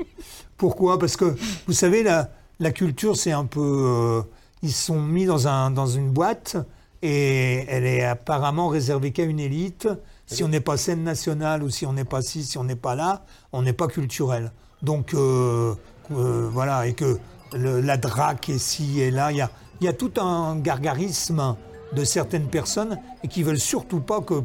Pourquoi? 0.56 0.98
Parce 0.98 1.16
que, 1.16 1.36
vous 1.68 1.72
savez, 1.72 2.02
la, 2.02 2.30
la 2.58 2.72
culture, 2.72 3.16
c'est 3.16 3.30
un 3.30 3.44
peu... 3.44 3.60
euh, 3.60 4.22
ils 4.64 4.72
sont 4.72 5.00
mis 5.00 5.24
dans, 5.24 5.46
un, 5.46 5.70
dans 5.70 5.86
une 5.86 6.10
boîte 6.10 6.56
et 7.00 7.64
elle 7.68 7.86
est 7.86 8.02
apparemment 8.04 8.66
réservée 8.66 9.12
qu'à 9.12 9.22
une 9.22 9.38
élite. 9.38 9.86
Si 10.26 10.42
on 10.42 10.48
n'est 10.48 10.60
pas 10.60 10.76
scène 10.76 11.04
nationale 11.04 11.62
ou 11.62 11.70
si 11.70 11.86
on 11.86 11.92
n'est 11.92 12.04
pas 12.04 12.22
ci, 12.22 12.42
si 12.44 12.58
on 12.58 12.64
n'est 12.64 12.74
pas 12.74 12.96
là, 12.96 13.24
on 13.52 13.62
n'est 13.62 13.72
pas 13.72 13.86
culturel. 13.86 14.50
Donc, 14.82 15.14
euh, 15.14 15.74
euh, 16.10 16.48
voilà, 16.52 16.88
et 16.88 16.94
que 16.94 17.18
le- 17.52 17.80
la 17.80 17.96
draque 17.98 18.48
est 18.48 18.58
ci 18.58 19.00
et 19.00 19.10
là, 19.12 19.30
il 19.30 19.38
y 19.38 19.40
a, 19.42 19.50
y 19.80 19.86
a 19.88 19.92
tout 19.92 20.12
un 20.20 20.56
gargarisme 20.56 21.54
de 21.92 22.04
certaines 22.04 22.48
personnes 22.48 22.98
et 23.22 23.28
qui 23.28 23.44
veulent 23.44 23.58
surtout 23.60 24.00
pas 24.00 24.20
que 24.20 24.42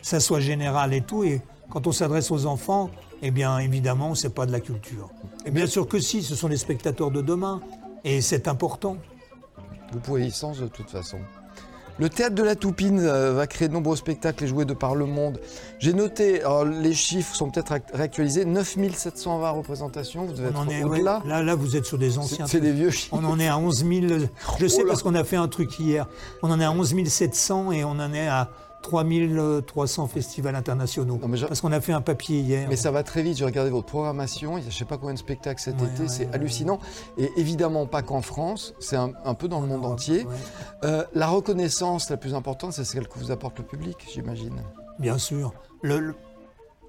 ça 0.00 0.20
soit 0.20 0.40
général 0.40 0.94
et 0.94 1.02
tout. 1.02 1.22
Et 1.22 1.42
quand 1.70 1.86
on 1.86 1.92
s'adresse 1.92 2.30
aux 2.30 2.46
enfants, 2.46 2.90
eh 3.22 3.30
bien, 3.30 3.58
évidemment, 3.58 4.14
c'est 4.14 4.34
pas 4.34 4.46
de 4.46 4.52
la 4.52 4.60
culture. 4.60 5.08
Et 5.46 5.50
bien 5.50 5.66
sûr 5.66 5.86
que 5.88 5.98
si, 6.00 6.22
ce 6.22 6.34
sont 6.34 6.48
les 6.48 6.56
spectateurs 6.56 7.10
de 7.10 7.20
demain. 7.22 7.60
Et 8.04 8.20
c'est 8.20 8.48
important. 8.48 8.96
Vous 9.92 10.00
pouvez 10.00 10.26
y 10.26 10.30
sans 10.32 10.58
de 10.58 10.66
toute 10.66 10.90
façon. 10.90 11.18
Le 11.98 12.08
théâtre 12.08 12.34
de 12.34 12.42
la 12.42 12.56
Toupine 12.56 12.98
euh, 13.00 13.34
va 13.34 13.46
créer 13.46 13.68
de 13.68 13.74
nombreux 13.74 13.96
spectacles 13.96 14.44
et 14.44 14.46
jouer 14.48 14.64
de 14.64 14.72
par 14.72 14.94
le 14.94 15.04
monde. 15.04 15.38
J'ai 15.78 15.92
noté, 15.92 16.40
alors 16.40 16.64
les 16.64 16.94
chiffres 16.94 17.34
sont 17.36 17.50
peut-être 17.50 17.70
act- 17.70 17.90
réactualisés, 17.94 18.46
9720 18.46 19.50
représentations, 19.50 20.24
vous 20.24 20.32
devez 20.32 20.48
On 20.56 20.64
être 20.64 20.72
est, 20.72 20.84
au-delà. 20.84 21.20
ouais, 21.22 21.28
là, 21.28 21.42
là, 21.42 21.54
vous 21.54 21.76
êtes 21.76 21.84
sur 21.84 21.98
des 21.98 22.16
anciens. 22.18 22.46
c'est 22.46 22.60
des 22.60 22.72
vieux 22.72 22.90
chiffres. 22.90 23.14
On 23.16 23.24
en 23.24 23.38
est 23.38 23.46
à 23.46 23.58
11 23.58 23.84
000. 23.86 24.06
Je 24.58 24.66
sais 24.66 24.78
Oh 24.80 24.84
là. 24.84 24.88
parce 24.88 25.02
qu'on 25.02 25.14
a 25.14 25.22
fait 25.22 25.36
un 25.36 25.48
truc 25.48 25.78
hier. 25.78 26.08
On 26.42 26.50
en 26.50 26.58
est 26.58 26.64
à 26.64 26.72
11 26.72 26.94
700 27.06 27.72
et 27.72 27.84
on 27.84 27.90
en 27.90 28.12
est 28.14 28.26
à 28.26 28.48
3 28.82 29.04
300 29.66 30.06
festivals 30.08 30.54
internationaux. 30.56 31.16
Non, 31.20 31.28
mais 31.28 31.36
je- 31.36 31.46
Parce 31.46 31.60
qu'on 31.60 31.72
a 31.72 31.80
fait 31.80 31.92
un 31.92 32.00
papier 32.00 32.40
hier. 32.40 32.66
Mais 32.68 32.76
ça 32.76 32.90
va 32.90 33.02
très 33.02 33.22
vite, 33.22 33.36
j'ai 33.38 33.44
regardé 33.44 33.70
votre 33.70 33.86
programmation, 33.86 34.58
il 34.58 34.64
y 34.64 34.66
a 34.66 34.70
je 34.70 34.76
sais 34.76 34.84
pas 34.84 34.98
combien 34.98 35.14
de 35.14 35.18
spectacles 35.18 35.60
cet 35.62 35.80
Ouais, 35.80 35.86
été, 35.88 36.02
ouais, 36.02 36.08
c'est 36.08 36.26
ouais, 36.26 36.34
hallucinant. 36.34 36.78
Et 37.18 37.30
évidemment 37.36 37.86
pas 37.86 38.02
qu'en 38.02 38.20
France, 38.22 38.74
c'est 38.80 38.96
un, 38.96 39.12
un 39.24 39.34
peu 39.34 39.48
dans 39.48 39.60
le 39.60 39.66
monde 39.66 39.86
entier. 39.86 40.26
Euh, 40.84 41.04
la 41.14 41.28
reconnaissance 41.28 42.10
la 42.10 42.16
plus 42.16 42.34
importante, 42.34 42.72
c'est 42.72 42.84
celle 42.84 43.08
que 43.08 43.18
vous 43.18 43.30
apporte 43.30 43.58
le 43.58 43.64
public, 43.64 43.96
j'imagine. 44.12 44.62
Bien 44.98 45.18
sûr. 45.18 45.54
Le, 45.82 45.98
le 45.98 46.14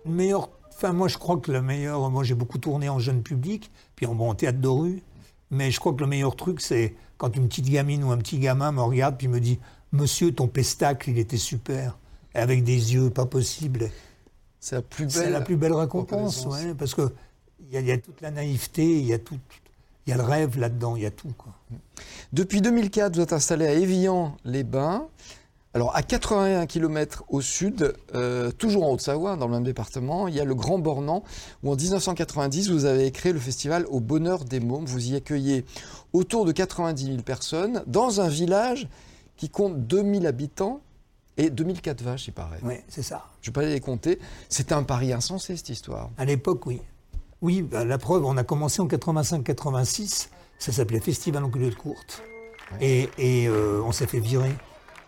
meilleur. 0.05 0.49
Enfin, 0.75 0.91
moi, 0.91 1.07
je 1.07 1.17
crois 1.17 1.37
que 1.37 1.51
le 1.51 1.61
meilleur. 1.61 2.09
Moi, 2.09 2.23
j'ai 2.23 2.33
beaucoup 2.35 2.57
tourné 2.57 2.89
en 2.89 2.97
jeune 2.99 3.21
public, 3.21 3.71
puis 3.95 4.05
en, 4.07 4.15
bon, 4.15 4.29
en 4.31 4.35
théâtre 4.35 4.59
de 4.59 4.67
rue. 4.67 5.03
Mais 5.53 5.71
je 5.71 5.79
crois 5.79 5.93
que 5.93 5.99
le 6.01 6.07
meilleur 6.07 6.35
truc, 6.35 6.59
c'est 6.61 6.95
quand 7.17 7.35
une 7.35 7.47
petite 7.47 7.69
gamine 7.69 8.03
ou 8.03 8.11
un 8.11 8.17
petit 8.17 8.39
gamin 8.39 8.71
me 8.71 8.81
regarde 8.81 9.17
puis 9.17 9.27
me 9.27 9.39
dit 9.39 9.59
Monsieur, 9.91 10.33
ton 10.33 10.47
pestacle, 10.47 11.11
il 11.11 11.19
était 11.19 11.37
super. 11.37 11.97
Et 12.35 12.39
avec 12.39 12.63
des 12.63 12.93
yeux 12.95 13.09
pas 13.11 13.25
possibles. 13.27 13.89
C'est 14.59 14.75
la 14.75 14.81
plus 14.81 15.05
belle. 15.05 15.11
C'est 15.13 15.29
la 15.29 15.41
plus 15.41 15.55
belle 15.55 15.73
récompense, 15.73 16.45
ouais, 16.47 16.73
parce 16.73 16.95
que 16.95 17.13
il 17.61 17.73
y, 17.73 17.77
a- 17.77 17.81
y 17.81 17.91
a 17.91 17.97
toute 17.97 18.19
la 18.21 18.31
naïveté, 18.31 18.83
il 18.99 19.05
y 19.05 19.13
a 19.13 19.19
tout, 19.19 19.37
il 20.05 20.09
y 20.09 20.13
a 20.13 20.17
le 20.17 20.23
rêve 20.23 20.57
là-dedans, 20.59 20.95
il 20.95 21.03
y 21.03 21.05
a 21.05 21.11
tout. 21.11 21.31
Quoi. 21.37 21.53
Depuis 22.33 22.61
2004, 22.61 23.15
vous 23.15 23.21
êtes 23.21 23.33
installé 23.33 23.67
à 23.67 23.73
Évian-les-Bains. 23.73 25.07
Alors, 25.75 25.95
à 25.95 26.03
81 26.03 26.67
km 26.67 27.23
au 27.29 27.41
sud, 27.41 27.95
euh, 28.13 28.51
toujours 28.51 28.83
en 28.83 28.91
Haute-Savoie, 28.91 29.37
dans 29.37 29.47
le 29.47 29.53
même 29.53 29.63
département, 29.63 30.27
il 30.27 30.35
y 30.35 30.39
a 30.39 30.45
le 30.45 30.53
Grand 30.53 30.77
Bornand, 30.77 31.23
où 31.63 31.71
en 31.71 31.75
1990, 31.75 32.69
vous 32.69 32.85
avez 32.85 33.11
créé 33.11 33.33
le 33.33 33.39
festival 33.39 33.87
Au 33.89 33.99
Bonheur 33.99 34.45
des 34.45 34.59
Mômes. 34.59 34.85
Vous 34.85 35.11
y 35.11 35.15
accueillez 35.15 35.65
autour 36.13 36.45
de 36.45 36.51
90 36.51 37.05
000 37.05 37.17
personnes, 37.23 37.83
dans 37.87 38.21
un 38.21 38.29
village 38.29 38.87
qui 39.35 39.49
compte 39.49 39.87
2000 39.87 40.27
habitants 40.27 40.79
et 41.37 41.49
2004 41.49 42.03
vaches, 42.03 42.27
il 42.27 42.33
paraît. 42.33 42.59
Ouais, 42.61 42.83
c'est 42.87 43.01
ça. 43.01 43.25
Je 43.41 43.49
ne 43.49 43.55
vais 43.55 43.61
pas 43.61 43.67
les 43.67 43.79
compter. 43.79 44.19
C'était 44.49 44.73
un 44.75 44.83
pari 44.83 45.11
insensé, 45.11 45.57
cette 45.57 45.69
histoire. 45.69 46.11
À 46.19 46.25
l'époque, 46.25 46.67
oui. 46.67 46.81
Oui, 47.41 47.63
bah, 47.63 47.83
la 47.83 47.97
preuve, 47.97 48.25
on 48.25 48.37
a 48.37 48.43
commencé 48.43 48.79
en 48.79 48.87
85-86, 48.87 50.29
ça 50.59 50.71
s'appelait 50.71 50.99
Festival 50.99 51.43
en 51.43 51.49
culotte 51.49 51.75
courte. 51.75 52.21
Et, 52.79 53.09
et, 53.17 53.47
euh, 53.47 53.81
on 53.83 53.91
s'est 53.91 54.07
fait 54.07 54.19
virer. 54.19 54.53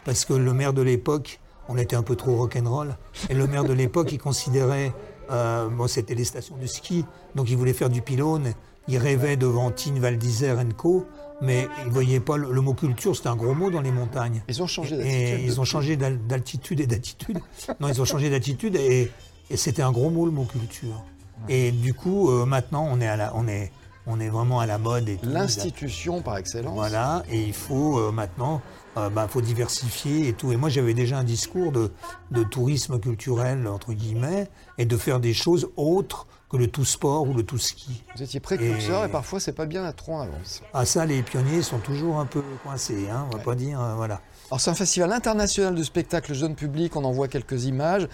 Parce 0.05 0.23
que 0.25 0.33
le 0.33 0.53
maire 0.53 0.71
de 0.73 0.81
l'époque, 0.81 1.39
on 1.67 1.77
était 1.77 1.95
un 1.95 2.03
peu 2.03 2.15
trop 2.15 2.35
rock'n'roll, 2.37 2.95
et 3.29 3.33
le 3.33 3.47
maire 3.47 3.63
de 3.63 3.73
l'époque, 3.73 4.11
il 4.11 4.19
considérait, 4.19 4.93
euh, 5.31 5.67
bon, 5.67 5.87
c'était 5.87 6.15
les 6.15 6.23
stations 6.25 6.55
de 6.57 6.67
ski, 6.67 7.03
donc 7.33 7.49
il 7.49 7.57
voulait 7.57 7.73
faire 7.73 7.89
du 7.89 8.01
pylône, 8.01 8.53
il 8.87 8.97
rêvait 8.99 9.35
devant 9.35 9.71
Tine, 9.71 9.99
Val 9.99 10.17
d'Isère 10.17 10.57
Co, 10.77 11.05
mais 11.41 11.67
il 11.85 11.91
voyait 11.91 12.19
pas, 12.19 12.37
le, 12.37 12.51
le 12.51 12.61
mot 12.61 12.73
culture, 12.75 13.15
c'était 13.15 13.29
un 13.29 13.35
gros 13.35 13.55
mot 13.55 13.71
dans 13.71 13.81
les 13.81 13.91
montagnes. 13.91 14.43
Ils 14.47 14.61
ont 14.61 14.67
changé 14.67 14.95
Et 14.95 14.97
d'attitude. 14.99 15.39
ils 15.43 15.59
ont 15.59 15.65
changé 15.65 15.97
d'al- 15.97 16.19
d'altitude 16.27 16.79
et 16.79 16.87
d'attitude. 16.87 17.39
Non, 17.79 17.87
ils 17.89 17.99
ont 18.01 18.05
changé 18.05 18.29
d'attitude 18.29 18.75
et, 18.75 19.11
et 19.49 19.57
c'était 19.57 19.81
un 19.81 19.91
gros 19.91 20.09
mot 20.11 20.25
le 20.25 20.31
mot 20.31 20.45
culture. 20.45 21.03
Et 21.49 21.71
du 21.71 21.93
coup, 21.93 22.29
euh, 22.29 22.45
maintenant, 22.45 22.87
on 22.89 23.01
est, 23.01 23.07
à 23.07 23.17
la, 23.17 23.35
on, 23.35 23.47
est, 23.47 23.71
on 24.07 24.19
est 24.19 24.29
vraiment 24.29 24.59
à 24.59 24.65
la 24.65 24.77
mode. 24.77 25.09
et. 25.09 25.19
L'institution 25.23 26.21
par 26.21 26.37
excellence. 26.37 26.73
Voilà, 26.75 27.23
et 27.29 27.41
il 27.41 27.53
faut 27.53 27.97
euh, 27.99 28.11
maintenant, 28.11 28.61
euh, 28.97 29.09
bah, 29.09 29.27
faut 29.29 29.41
diversifier 29.41 30.27
et 30.27 30.33
tout. 30.33 30.51
Et 30.51 30.57
moi, 30.57 30.69
j'avais 30.69 30.93
déjà 30.93 31.17
un 31.17 31.23
discours 31.23 31.71
de, 31.71 31.91
de 32.31 32.43
tourisme 32.43 32.99
culturel, 32.99 33.67
entre 33.67 33.93
guillemets, 33.93 34.49
et 34.77 34.85
de 34.85 34.97
faire 34.97 35.19
des 35.19 35.33
choses 35.33 35.69
autres 35.75 36.27
que 36.49 36.57
le 36.57 36.67
tout 36.67 36.85
sport 36.85 37.27
ou 37.27 37.33
le 37.33 37.41
tout 37.43 37.57
ski. 37.57 38.03
Vous 38.15 38.21
étiez 38.21 38.39
précurseur 38.39 39.03
et, 39.03 39.07
Et- 39.07 39.11
parfois 39.11 39.39
c'est 39.39 39.51
pas 39.53 39.65
bien 39.65 39.83
à 39.83 39.93
trop 39.93 40.13
en 40.13 40.21
avance. 40.21 40.61
Ah 40.75 40.85
ça, 40.85 41.03
les 41.05 41.23
pionniers 41.23 41.63
sont 41.63 41.79
toujours 41.79 42.19
un 42.19 42.27
peu 42.27 42.43
coincés, 42.63 43.07
hein, 43.11 43.25
on 43.31 43.35
va 43.37 43.43
pas 43.43 43.55
dire, 43.55 43.81
euh, 43.81 43.95
voilà. 43.95 44.21
Alors 44.51 44.61
c'est 44.61 44.69
un 44.69 44.75
festival 44.75 45.11
international 45.11 45.73
de 45.73 45.81
spectacles 45.81 46.35
jeune 46.35 46.53
public, 46.53 46.95
on 46.95 47.03
en 47.03 47.11
voit 47.11 47.27
quelques 47.27 47.65
images. 47.65 48.07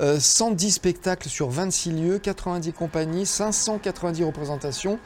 Euh, 0.00 0.18
110 0.18 0.72
spectacles 0.72 1.28
sur 1.28 1.48
26 1.48 1.92
lieux, 1.92 2.18
90 2.18 2.72
compagnies, 2.72 3.24
590 3.24 4.24
représentations, 4.24 4.98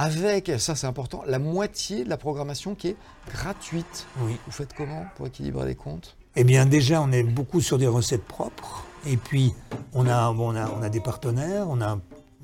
avec, 0.00 0.50
ça 0.58 0.74
c'est 0.74 0.86
important, 0.86 1.22
la 1.26 1.38
moitié 1.38 2.04
de 2.04 2.08
la 2.08 2.16
programmation 2.16 2.74
qui 2.74 2.88
est 2.88 2.96
gratuite. 3.28 4.06
Oui. 4.22 4.36
Vous 4.46 4.52
faites 4.52 4.72
comment 4.72 5.04
pour 5.16 5.26
équilibrer 5.26 5.66
les 5.66 5.74
comptes? 5.74 6.16
Eh 6.36 6.44
bien, 6.44 6.64
déjà, 6.64 7.02
on 7.02 7.12
est 7.12 7.22
beaucoup 7.22 7.60
sur 7.60 7.76
des 7.76 7.86
recettes 7.86 8.24
propres. 8.24 8.84
Et 9.04 9.16
puis, 9.16 9.52
on 9.92 10.06
a, 10.06 10.30
on 10.30 10.56
a, 10.56 10.70
on 10.70 10.82
a 10.82 10.88
des 10.88 11.00
partenaires, 11.00 11.66
on 11.68 11.80
a 11.82 11.98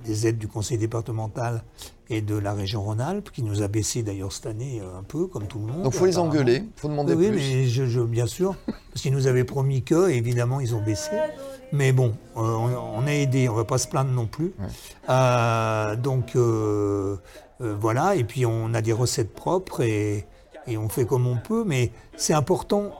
des 0.04 0.26
aides 0.26 0.38
du 0.38 0.48
conseil 0.48 0.76
départemental 0.76 1.62
et 2.08 2.20
de 2.20 2.36
la 2.36 2.52
région 2.52 2.82
Rhône-Alpes, 2.82 3.30
qui 3.32 3.42
nous 3.42 3.62
a 3.62 3.68
baissé 3.68 4.02
d'ailleurs 4.02 4.32
cette 4.32 4.46
année 4.46 4.80
euh, 4.80 4.98
un 4.98 5.02
peu, 5.02 5.26
comme 5.26 5.46
tout 5.46 5.58
le 5.58 5.66
monde. 5.72 5.82
Donc 5.82 5.92
il 5.94 5.98
faut 5.98 6.06
les 6.06 6.18
engueuler, 6.18 6.62
il 6.64 6.80
faut 6.80 6.88
demander 6.88 7.14
Oui, 7.14 7.26
oui, 7.26 7.30
plus. 7.32 7.36
mais 7.40 7.64
je, 7.66 7.86
je- 7.86 8.00
bien 8.00 8.26
sûr, 8.26 8.54
parce 8.66 9.02
qu'ils 9.02 9.12
nous 9.12 9.26
avaient 9.26 9.44
promis 9.44 9.82
que, 9.82 10.08
évidemment, 10.10 10.60
ils 10.60 10.74
ont 10.74 10.82
baissé. 10.82 11.10
Mais 11.72 11.90
bon, 11.92 12.14
euh, 12.36 12.40
on, 12.40 13.00
on 13.02 13.06
a 13.06 13.12
aidé, 13.12 13.48
on 13.48 13.52
ne 13.52 13.56
va 13.58 13.64
pas 13.64 13.78
se 13.78 13.88
plaindre 13.88 14.12
non 14.12 14.26
plus. 14.26 14.52
Ouais. 14.60 14.66
Euh, 15.10 15.96
donc, 15.96 16.36
euh, 16.36 17.16
voilà, 17.60 18.14
et 18.14 18.22
puis 18.24 18.46
on 18.46 18.72
a 18.74 18.82
des 18.82 18.92
recettes 18.92 19.32
propres 19.34 19.80
et, 19.82 20.26
et 20.68 20.76
on 20.76 20.88
fait 20.88 21.06
comme 21.06 21.26
on 21.26 21.38
peut, 21.38 21.64
mais 21.66 21.90
c'est 22.16 22.34
important 22.34 22.92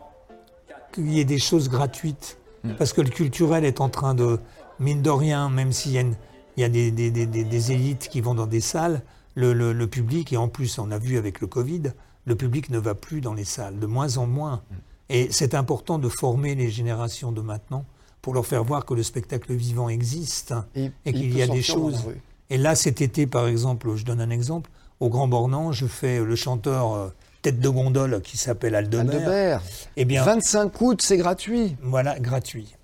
qu'il 0.93 1.13
y 1.13 1.21
ait 1.21 1.25
des 1.25 1.39
choses 1.39 1.69
gratuites. 1.69 2.39
Mm. 2.65 2.73
Parce 2.73 2.93
que 2.93 3.03
le 3.03 3.11
culturel 3.11 3.65
est 3.65 3.81
en 3.81 3.89
train 3.89 4.15
de, 4.15 4.41
mine 4.81 5.03
de 5.03 5.11
rien, 5.11 5.49
même 5.49 5.71
s'il 5.73 5.93
y 5.93 5.99
a, 5.99 6.01
une- 6.01 6.17
il 6.57 6.61
y 6.61 6.65
a 6.65 6.69
des, 6.69 6.91
des- 6.91 7.11
des- 7.11 7.27
des- 7.27 7.45
des 7.45 7.73
élites 7.73 8.09
qui 8.09 8.21
vont 8.21 8.35
dans 8.35 8.47
des 8.47 8.61
salles, 8.61 9.03
le, 9.35 9.53
le- 9.53 9.73
le 9.73 9.87
public, 9.87 10.33
et 10.33 10.37
en 10.37 10.49
plus 10.49 10.79
on 10.79 10.91
a 10.91 10.99
vu 10.99 11.19
avec 11.19 11.41
le 11.41 11.47
Covid, 11.47 11.83
le 12.25 12.35
public 12.35 12.71
ne 12.71 12.79
va 12.79 12.95
plus 12.95 13.21
dans 13.21 13.35
les 13.35 13.45
salles, 13.45 13.79
de 13.79 13.87
moins 13.87 14.17
en 14.17 14.27
moins. 14.27 14.63
Et 15.09 15.29
c'est 15.31 15.55
important 15.55 15.99
de 15.99 16.09
former 16.09 16.55
les 16.55 16.71
générations 16.71 17.31
de 17.33 17.41
maintenant 17.41 17.85
pour 18.23 18.35
leur 18.35 18.45
faire 18.47 18.65
voir 18.65 18.85
que 18.85 18.95
le 18.95 19.03
spectacle 19.05 19.53
vivant 19.55 19.89
existe. 19.89 20.55
Et, 20.75 20.91
et 21.05 21.13
qu'il 21.13 21.37
y 21.37 21.43
a 21.43 21.47
des 21.47 21.63
choses. 21.63 22.05
Et 22.51 22.59
là, 22.59 22.75
cet 22.75 23.01
été, 23.01 23.27
par 23.27 23.47
exemple, 23.47 23.95
je 23.95 24.05
donne 24.05 24.21
un 24.21 24.31
exemple, 24.31 24.71
au 24.99 25.09
Grand 25.09 25.29
Bornand, 25.29 25.71
je 25.73 25.87
fais 25.87 26.19
le 26.21 26.35
chanteur 26.35 26.95
euh, 26.95 27.09
tête 27.43 27.61
de 27.61 27.69
gondole 27.69 28.21
qui 28.23 28.37
s'appelle 28.37 28.75
Aldebert. 28.75 29.15
Aldebert, 29.15 29.63
Eh 29.97 30.05
bien, 30.05 30.25
25 30.25 30.81
août, 30.81 31.03
c'est 31.03 31.19
gratuit. 31.19 31.77
voilà, 31.83 32.19
gratuit. 32.19 32.75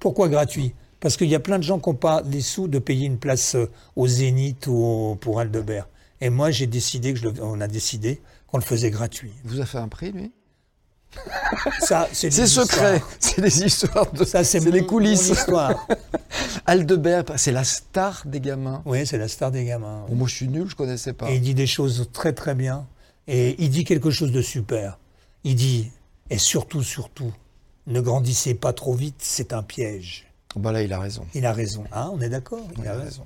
Pourquoi 0.00 0.28
gratuit? 0.28 0.74
Parce 1.02 1.18
qu'il 1.18 1.28
y 1.28 1.34
a 1.34 1.40
plein 1.40 1.58
de 1.58 1.64
gens 1.64 1.78
qui 1.78 1.90
n'ont 1.90 1.94
pas 1.96 2.22
les 2.24 2.40
sous 2.40 2.66
de 2.68 2.78
payer 2.78 3.06
une 3.06 3.18
place 3.18 3.56
euh, 3.56 3.68
au 3.96 4.06
Zénith 4.06 4.66
ou 4.68 4.72
au- 4.76 5.14
pour 5.16 5.40
Aldebert. 5.40 5.88
Et 6.22 6.30
moi, 6.30 6.50
j'ai 6.50 6.66
décidé 6.68 7.12
que 7.12 7.18
je 7.18 7.28
le- 7.28 7.42
on 7.42 7.60
a 7.60 7.66
décidé 7.68 8.22
qu'on 8.46 8.56
le 8.58 8.62
faisait 8.62 8.90
gratuit. 8.90 9.32
Vous 9.44 9.60
a 9.60 9.66
fait 9.66 9.78
un 9.78 9.88
prix, 9.88 10.12
lui? 10.12 10.30
Ça, 11.80 12.08
c'est 12.12 12.30
secret, 12.30 13.02
c'est 13.20 13.42
des 13.42 13.64
histoires 13.64 14.10
de. 14.12 14.24
Ça, 14.24 14.44
c'est 14.44 14.60
les 14.70 14.86
coulisses. 14.86 15.28
mon 15.28 15.34
histoire. 15.34 15.86
Aldebert, 16.66 17.24
c'est 17.36 17.52
la 17.52 17.64
star 17.64 18.22
des 18.24 18.40
gamins. 18.40 18.82
oui, 18.86 19.06
c'est 19.06 19.18
la 19.18 19.28
star 19.28 19.50
des 19.50 19.64
gamins. 19.64 20.06
Bon, 20.08 20.14
moi, 20.14 20.28
je 20.28 20.34
suis 20.36 20.48
nul, 20.48 20.66
je 20.68 20.74
connaissais 20.76 21.12
pas. 21.12 21.30
Et 21.30 21.34
il 21.36 21.42
dit 21.42 21.54
des 21.54 21.66
choses 21.66 22.08
très 22.14 22.32
très 22.32 22.54
bien. 22.54 22.86
Et 23.26 23.56
il 23.62 23.68
dit 23.70 23.84
quelque 23.84 24.10
chose 24.10 24.32
de 24.32 24.40
super. 24.40 24.98
Il 25.44 25.54
dit, 25.56 25.90
et 26.30 26.38
surtout, 26.38 26.82
surtout, 26.82 27.32
ne 27.86 28.00
grandissez 28.00 28.54
pas 28.54 28.72
trop 28.72 28.94
vite, 28.94 29.16
c'est 29.18 29.52
un 29.52 29.62
piège. 29.62 30.31
Bah 30.56 30.72
là, 30.72 30.82
il 30.82 30.92
a 30.92 30.98
raison. 31.00 31.24
Il 31.34 31.46
a 31.46 31.52
raison. 31.52 31.84
Hein, 31.92 32.10
on 32.12 32.20
est 32.20 32.28
d'accord 32.28 32.66
Il 32.78 32.86
a 32.88 32.94
raison. 32.94 33.24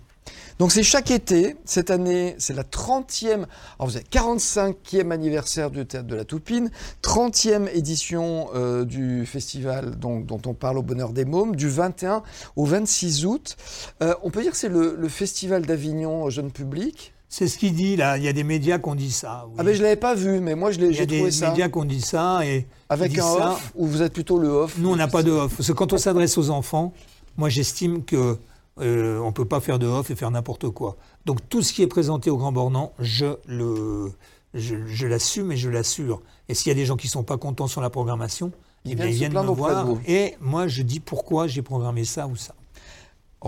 Donc 0.58 0.72
c'est 0.72 0.82
chaque 0.82 1.10
été, 1.10 1.56
cette 1.66 1.90
année 1.90 2.34
c'est 2.38 2.54
la 2.54 2.62
30e, 2.64 3.44
alors 3.78 3.88
vous 3.90 3.96
avez 3.96 4.06
45e 4.06 5.10
anniversaire 5.12 5.70
du 5.70 5.84
Théâtre 5.86 6.06
de 6.08 6.14
la 6.16 6.24
Toupine, 6.24 6.70
30e 7.02 7.68
édition 7.74 8.48
euh, 8.54 8.84
du 8.84 9.26
festival 9.26 9.96
donc, 9.96 10.26
dont 10.26 10.40
on 10.46 10.54
parle 10.54 10.78
au 10.78 10.82
Bonheur 10.82 11.12
des 11.12 11.24
Mômes, 11.24 11.54
du 11.56 11.68
21 11.68 12.22
au 12.56 12.64
26 12.64 13.26
août. 13.26 13.56
Euh, 14.02 14.14
on 14.22 14.30
peut 14.30 14.42
dire 14.42 14.50
que 14.52 14.56
c'est 14.56 14.68
le, 14.70 14.96
le 14.98 15.08
festival 15.08 15.66
d'Avignon 15.66 16.28
jeune 16.30 16.50
public? 16.50 17.12
C'est 17.28 17.48
ce 17.48 17.58
qu'il 17.58 17.74
dit 17.74 17.96
là. 17.96 18.16
Il 18.16 18.24
y 18.24 18.28
a 18.28 18.32
des 18.32 18.44
médias 18.44 18.78
qui 18.78 18.88
ont 18.88 18.94
dit 18.94 19.10
ça. 19.12 19.44
oui. 19.48 19.54
Ah 19.58 19.62
ben 19.64 19.74
je 19.74 19.82
l'avais 19.82 19.96
pas 19.96 20.14
vu, 20.14 20.40
mais 20.40 20.54
moi 20.54 20.70
je 20.70 20.78
l'ai- 20.80 20.86
Il 20.88 20.96
y 20.96 21.00
a 21.00 21.06
des 21.06 21.30
ça. 21.32 21.50
médias 21.50 21.68
qui 21.68 21.76
ont 21.78 21.84
dit 21.84 22.00
ça. 22.00 22.40
Et 22.46 22.66
Avec 22.88 23.18
un 23.18 23.22
ça. 23.22 23.50
off, 23.52 23.72
ou 23.74 23.86
vous 23.86 24.00
êtes 24.00 24.12
plutôt 24.12 24.38
le 24.38 24.48
off? 24.48 24.76
Nous, 24.78 24.88
on 24.90 24.96
n'a 24.96 25.08
pas 25.08 25.22
de 25.24 25.32
off. 25.32 25.54
Parce 25.56 25.66
que 25.68 25.72
quand 25.72 25.92
on 25.92 25.98
s'adresse 25.98 26.38
aux 26.38 26.50
enfants, 26.50 26.92
moi, 27.36 27.48
j'estime 27.48 28.04
que 28.04 28.38
euh, 28.80 29.18
on 29.20 29.32
peut 29.32 29.44
pas 29.44 29.60
faire 29.60 29.78
de 29.78 29.86
off 29.86 30.10
et 30.10 30.14
faire 30.16 30.30
n'importe 30.30 30.68
quoi. 30.70 30.96
Donc, 31.24 31.38
tout 31.48 31.62
ce 31.62 31.72
qui 31.72 31.82
est 31.82 31.86
présenté 31.86 32.30
au 32.30 32.36
Grand 32.36 32.52
Bornand, 32.52 32.92
je 32.98 33.36
le, 33.46 34.12
je, 34.54 34.86
je 34.86 35.06
l'assume 35.06 35.52
et 35.52 35.56
je 35.56 35.70
l'assure. 35.70 36.20
Et 36.48 36.54
s'il 36.54 36.68
y 36.68 36.72
a 36.72 36.74
des 36.74 36.86
gens 36.86 36.96
qui 36.96 37.08
sont 37.08 37.22
pas 37.22 37.38
contents 37.38 37.66
sur 37.66 37.80
la 37.80 37.90
programmation, 37.90 38.52
Ils 38.84 38.92
eh 38.92 38.94
bien, 38.94 39.06
viennent 39.06 39.12
ils 39.12 39.14
se 39.14 39.30
viennent 39.30 39.46
me 39.46 39.54
voir. 39.54 39.86
Et 40.06 40.36
moi, 40.40 40.68
je 40.68 40.82
dis 40.82 41.00
pourquoi 41.00 41.46
j'ai 41.46 41.62
programmé 41.62 42.04
ça 42.04 42.26
ou 42.26 42.36
ça. 42.36 42.54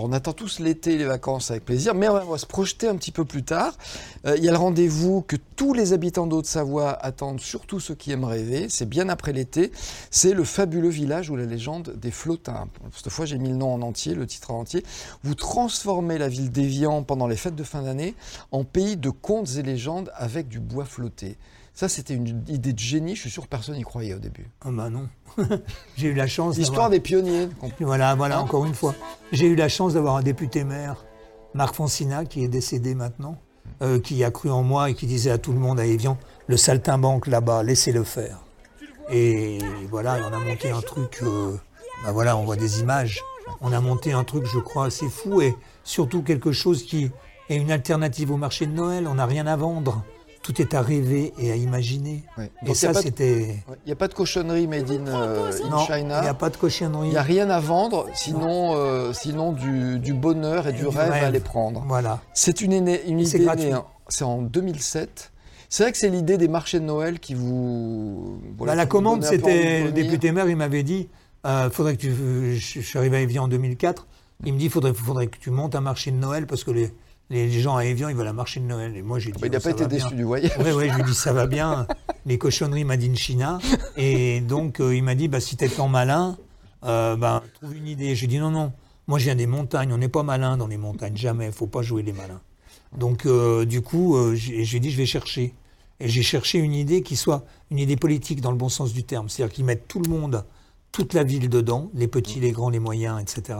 On 0.03 0.11
attend 0.11 0.33
tous 0.33 0.59
l'été 0.59 0.93
et 0.93 0.97
les 0.97 1.05
vacances 1.05 1.51
avec 1.51 1.65
plaisir, 1.65 1.93
mais 1.95 2.09
on 2.09 2.25
va 2.25 2.37
se 2.37 2.45
projeter 2.45 2.87
un 2.87 2.95
petit 2.95 3.11
peu 3.11 3.25
plus 3.25 3.43
tard. 3.43 3.73
Euh, 4.25 4.35
il 4.37 4.43
y 4.43 4.49
a 4.49 4.51
le 4.51 4.57
rendez-vous 4.57 5.21
que 5.21 5.35
tous 5.55 5.73
les 5.73 5.93
habitants 5.93 6.27
d'Haute-Savoie 6.27 6.91
attendent, 6.91 7.39
surtout 7.39 7.79
ceux 7.79 7.95
qui 7.95 8.11
aiment 8.11 8.25
rêver. 8.25 8.67
C'est 8.69 8.87
bien 8.87 9.09
après 9.09 9.33
l'été. 9.33 9.71
C'est 10.11 10.33
le 10.33 10.43
fabuleux 10.43 10.89
village 10.89 11.29
où 11.29 11.35
la 11.35 11.45
légende 11.45 11.93
des 11.95 12.11
flottins. 12.11 12.67
Cette 12.95 13.09
fois, 13.09 13.25
j'ai 13.25 13.37
mis 13.37 13.49
le 13.49 13.55
nom 13.55 13.73
en 13.73 13.81
entier, 13.81 14.15
le 14.15 14.25
titre 14.27 14.51
en 14.51 14.59
entier. 14.59 14.83
Vous 15.23 15.35
transformez 15.35 16.17
la 16.17 16.29
ville 16.29 16.51
d'Évian 16.51 17.03
pendant 17.03 17.27
les 17.27 17.35
fêtes 17.35 17.55
de 17.55 17.63
fin 17.63 17.81
d'année 17.81 18.15
en 18.51 18.63
pays 18.63 18.97
de 18.97 19.09
contes 19.09 19.55
et 19.57 19.63
légendes 19.63 20.11
avec 20.15 20.47
du 20.47 20.59
bois 20.59 20.85
flotté. 20.85 21.37
Ça, 21.79 21.87
c'était 21.87 22.13
une 22.13 22.43
idée 22.49 22.73
de 22.73 22.77
génie. 22.79 23.15
Je 23.15 23.21
suis 23.21 23.29
sûr 23.29 23.43
que 23.43 23.47
personne 23.47 23.77
n'y 23.77 23.83
croyait 23.83 24.13
au 24.13 24.19
début. 24.19 24.49
Ah 24.65 24.69
bah 24.69 24.89
non. 24.89 25.07
J'ai 25.95 26.09
eu 26.09 26.13
la 26.13 26.27
chance. 26.27 26.57
L'histoire 26.57 26.89
des 26.89 26.99
pionniers. 26.99 27.47
Voilà, 27.79 28.15
voilà, 28.15 28.41
encore 28.41 28.65
une 28.65 28.73
fois. 28.73 28.93
J'ai 29.31 29.45
eu 29.45 29.55
la 29.55 29.69
chance 29.69 29.93
d'avoir 29.93 30.17
un 30.17 30.21
député 30.21 30.65
maire, 30.65 31.05
Marc 31.53 31.75
Foncina, 31.75 32.25
qui 32.25 32.43
est 32.43 32.49
décédé 32.49 32.95
maintenant, 32.95 33.37
euh, 33.81 33.97
qui 33.97 34.25
a 34.25 34.29
cru 34.29 34.49
en 34.49 34.61
moi 34.61 34.89
et 34.89 34.93
qui 34.93 35.07
disait 35.07 35.31
à 35.31 35.37
tout 35.37 35.53
le 35.53 35.59
monde 35.59 35.79
à 35.79 35.85
Evian 35.85 36.17
le 36.47 36.57
saltimbanque 36.57 37.27
là-bas, 37.27 37.63
laissez-le 37.63 38.03
faire. 38.03 38.41
Et 39.09 39.59
voilà, 39.89 40.17
on 40.29 40.33
a 40.33 40.39
monté 40.39 40.71
un 40.71 40.81
truc. 40.81 41.19
Euh, 41.23 41.55
bah 42.03 42.11
voilà, 42.11 42.35
on 42.35 42.43
voit 42.43 42.57
des 42.57 42.81
images. 42.81 43.21
On 43.61 43.71
a 43.71 43.79
monté 43.79 44.11
un 44.11 44.25
truc, 44.25 44.45
je 44.53 44.59
crois, 44.59 44.87
assez 44.87 45.07
fou 45.07 45.39
et 45.39 45.55
surtout 45.85 46.23
quelque 46.23 46.51
chose 46.51 46.83
qui 46.83 47.09
est 47.47 47.55
une 47.55 47.71
alternative 47.71 48.31
au 48.31 48.37
marché 48.37 48.65
de 48.65 48.73
Noël. 48.73 49.07
On 49.07 49.13
n'a 49.13 49.25
rien 49.25 49.47
à 49.47 49.55
vendre 49.55 50.03
tout 50.41 50.61
est 50.61 50.73
à 50.73 50.81
rêver 50.81 51.33
et 51.37 51.51
à 51.51 51.55
imaginer. 51.55 52.23
Et 52.65 52.73
ça, 52.73 52.93
c'était. 52.93 53.63
Il 53.85 53.87
n'y 53.87 53.91
a 53.91 53.95
pas 53.95 54.07
de 54.07 54.13
cochonnerie 54.13 54.67
made 54.67 54.89
in, 54.89 55.07
euh, 55.07 55.51
China. 55.51 56.19
Il 56.19 56.23
n'y 56.23 56.27
a 56.27 56.33
pas 56.33 56.49
de 56.49 56.57
cochonnerie. 56.57 57.07
Il 57.07 57.11
n'y 57.11 57.17
a 57.17 57.21
rien 57.21 57.49
à 57.49 57.59
vendre, 57.59 58.07
sinon, 58.13 58.75
euh, 58.75 59.13
sinon 59.13 59.51
du, 59.51 60.13
bonheur 60.13 60.67
et, 60.67 60.73
du, 60.73 60.87
rêve, 60.87 61.11
à 61.11 61.29
les 61.29 61.39
prendre. 61.39 61.83
Voilà. 61.87 62.19
C'est 62.33 62.61
une, 62.61 62.73
une 62.73 63.19
idée 63.19 63.45
née, 63.55 63.73
c'est 64.07 64.23
en 64.23 64.41
200007. 64.41 65.31
C'est 65.71 65.83
vrai 65.83 65.91
que 65.91 65.99
c'est 65.99 66.09
l'idée 66.09 66.37
des 66.37 66.47
marchés 66.47 66.79
de 66.79 66.85
Noël 66.85 67.19
qui 67.19 67.35
vous. 67.35 68.41
Bah, 68.57 68.73
la 68.73 68.85
commande, 68.87 69.23
c'était 69.23 69.83
le 69.83 69.91
député 69.91 70.31
maire, 70.31 70.49
il 70.49 70.55
m'avait 70.55 70.83
dit 70.83 71.09
euh, 71.45 71.69
faudrait 71.69 71.95
que 71.95 72.01
tu. 72.01 72.55
Je 72.55 72.81
suis 72.81 72.97
arrivé 72.97 73.17
à 73.17 73.21
Evian 73.21 73.43
en 73.43 73.47
2004. 73.47 74.07
Il 74.45 74.53
me 74.53 74.59
dit 74.59 74.69
faudrait, 74.69 74.93
faudrait 74.93 75.27
que 75.27 75.37
tu 75.37 75.51
montes 75.51 75.75
un 75.75 75.81
marché 75.81 76.11
de 76.11 76.17
Noël 76.17 76.47
parce 76.47 76.63
que 76.63 76.71
les, 76.71 76.91
les 77.29 77.61
gens 77.61 77.77
à 77.77 77.85
Evian, 77.85 78.09
ils 78.09 78.15
veulent 78.15 78.25
la 78.25 78.33
marché 78.33 78.59
de 78.59 78.65
Noël. 78.65 78.95
Et 78.95 79.01
moi, 79.01 79.19
j'ai 79.19 79.31
dit. 79.31 79.39
il 79.43 79.51
n'a 79.51 79.59
pas 79.59 79.69
été 79.69 79.85
déçu 79.85 80.15
du 80.15 80.23
voyage. 80.23 80.51
Oui, 80.59 80.71
oui, 80.71 80.89
je 80.89 80.95
lui 80.95 81.01
ai 81.01 81.05
dit, 81.05 81.13
ça 81.13 81.31
va 81.31 81.45
bien. 81.45 81.85
Les 82.25 82.37
cochonneries 82.37 82.85
made 82.85 83.03
in 83.03 83.15
China. 83.15 83.59
Et 83.97 84.41
donc, 84.41 84.79
euh, 84.79 84.95
il 84.95 85.03
m'a 85.03 85.15
dit, 85.15 85.27
bah, 85.27 85.39
si 85.39 85.55
t'es 85.55 85.69
tant 85.69 85.87
malin, 85.87 86.37
euh, 86.85 87.15
bah, 87.15 87.43
trouve 87.55 87.75
une 87.75 87.87
idée. 87.87 88.15
J'ai 88.15 88.27
dit, 88.27 88.39
non, 88.39 88.49
non. 88.49 88.73
Moi, 89.07 89.19
je 89.19 89.25
viens 89.25 89.35
des 89.35 89.47
montagnes. 89.47 89.93
On 89.93 89.97
n'est 89.97 90.09
pas 90.09 90.23
malin 90.23 90.57
dans 90.57 90.67
les 90.67 90.77
montagnes. 90.77 91.15
Jamais. 91.15 91.47
Il 91.47 91.51
faut 91.51 91.67
pas 91.67 91.83
jouer 91.83 92.01
les 92.01 92.13
malins. 92.13 92.41
Donc, 92.97 93.27
euh, 93.27 93.65
du 93.65 93.81
coup, 93.81 94.17
j'ai 94.33 94.79
dit, 94.79 94.89
je 94.89 94.97
vais 94.97 95.05
chercher. 95.05 95.53
Et 95.99 96.07
j'ai 96.07 96.23
cherché 96.23 96.57
une 96.57 96.73
idée 96.73 97.03
qui 97.03 97.15
soit 97.15 97.45
une 97.69 97.77
idée 97.77 97.97
politique 97.97 98.41
dans 98.41 98.51
le 98.51 98.57
bon 98.57 98.69
sens 98.69 98.93
du 98.93 99.03
terme. 99.03 99.29
C'est-à-dire 99.29 99.53
qu'ils 99.53 99.65
mettent 99.65 99.87
tout 99.87 99.99
le 99.99 100.09
monde 100.09 100.45
toute 100.91 101.13
la 101.13 101.23
ville 101.23 101.49
dedans, 101.49 101.91
les 101.93 102.07
petits, 102.07 102.39
les 102.39 102.51
grands, 102.51 102.69
les 102.69 102.79
moyens, 102.79 103.21
etc. 103.21 103.59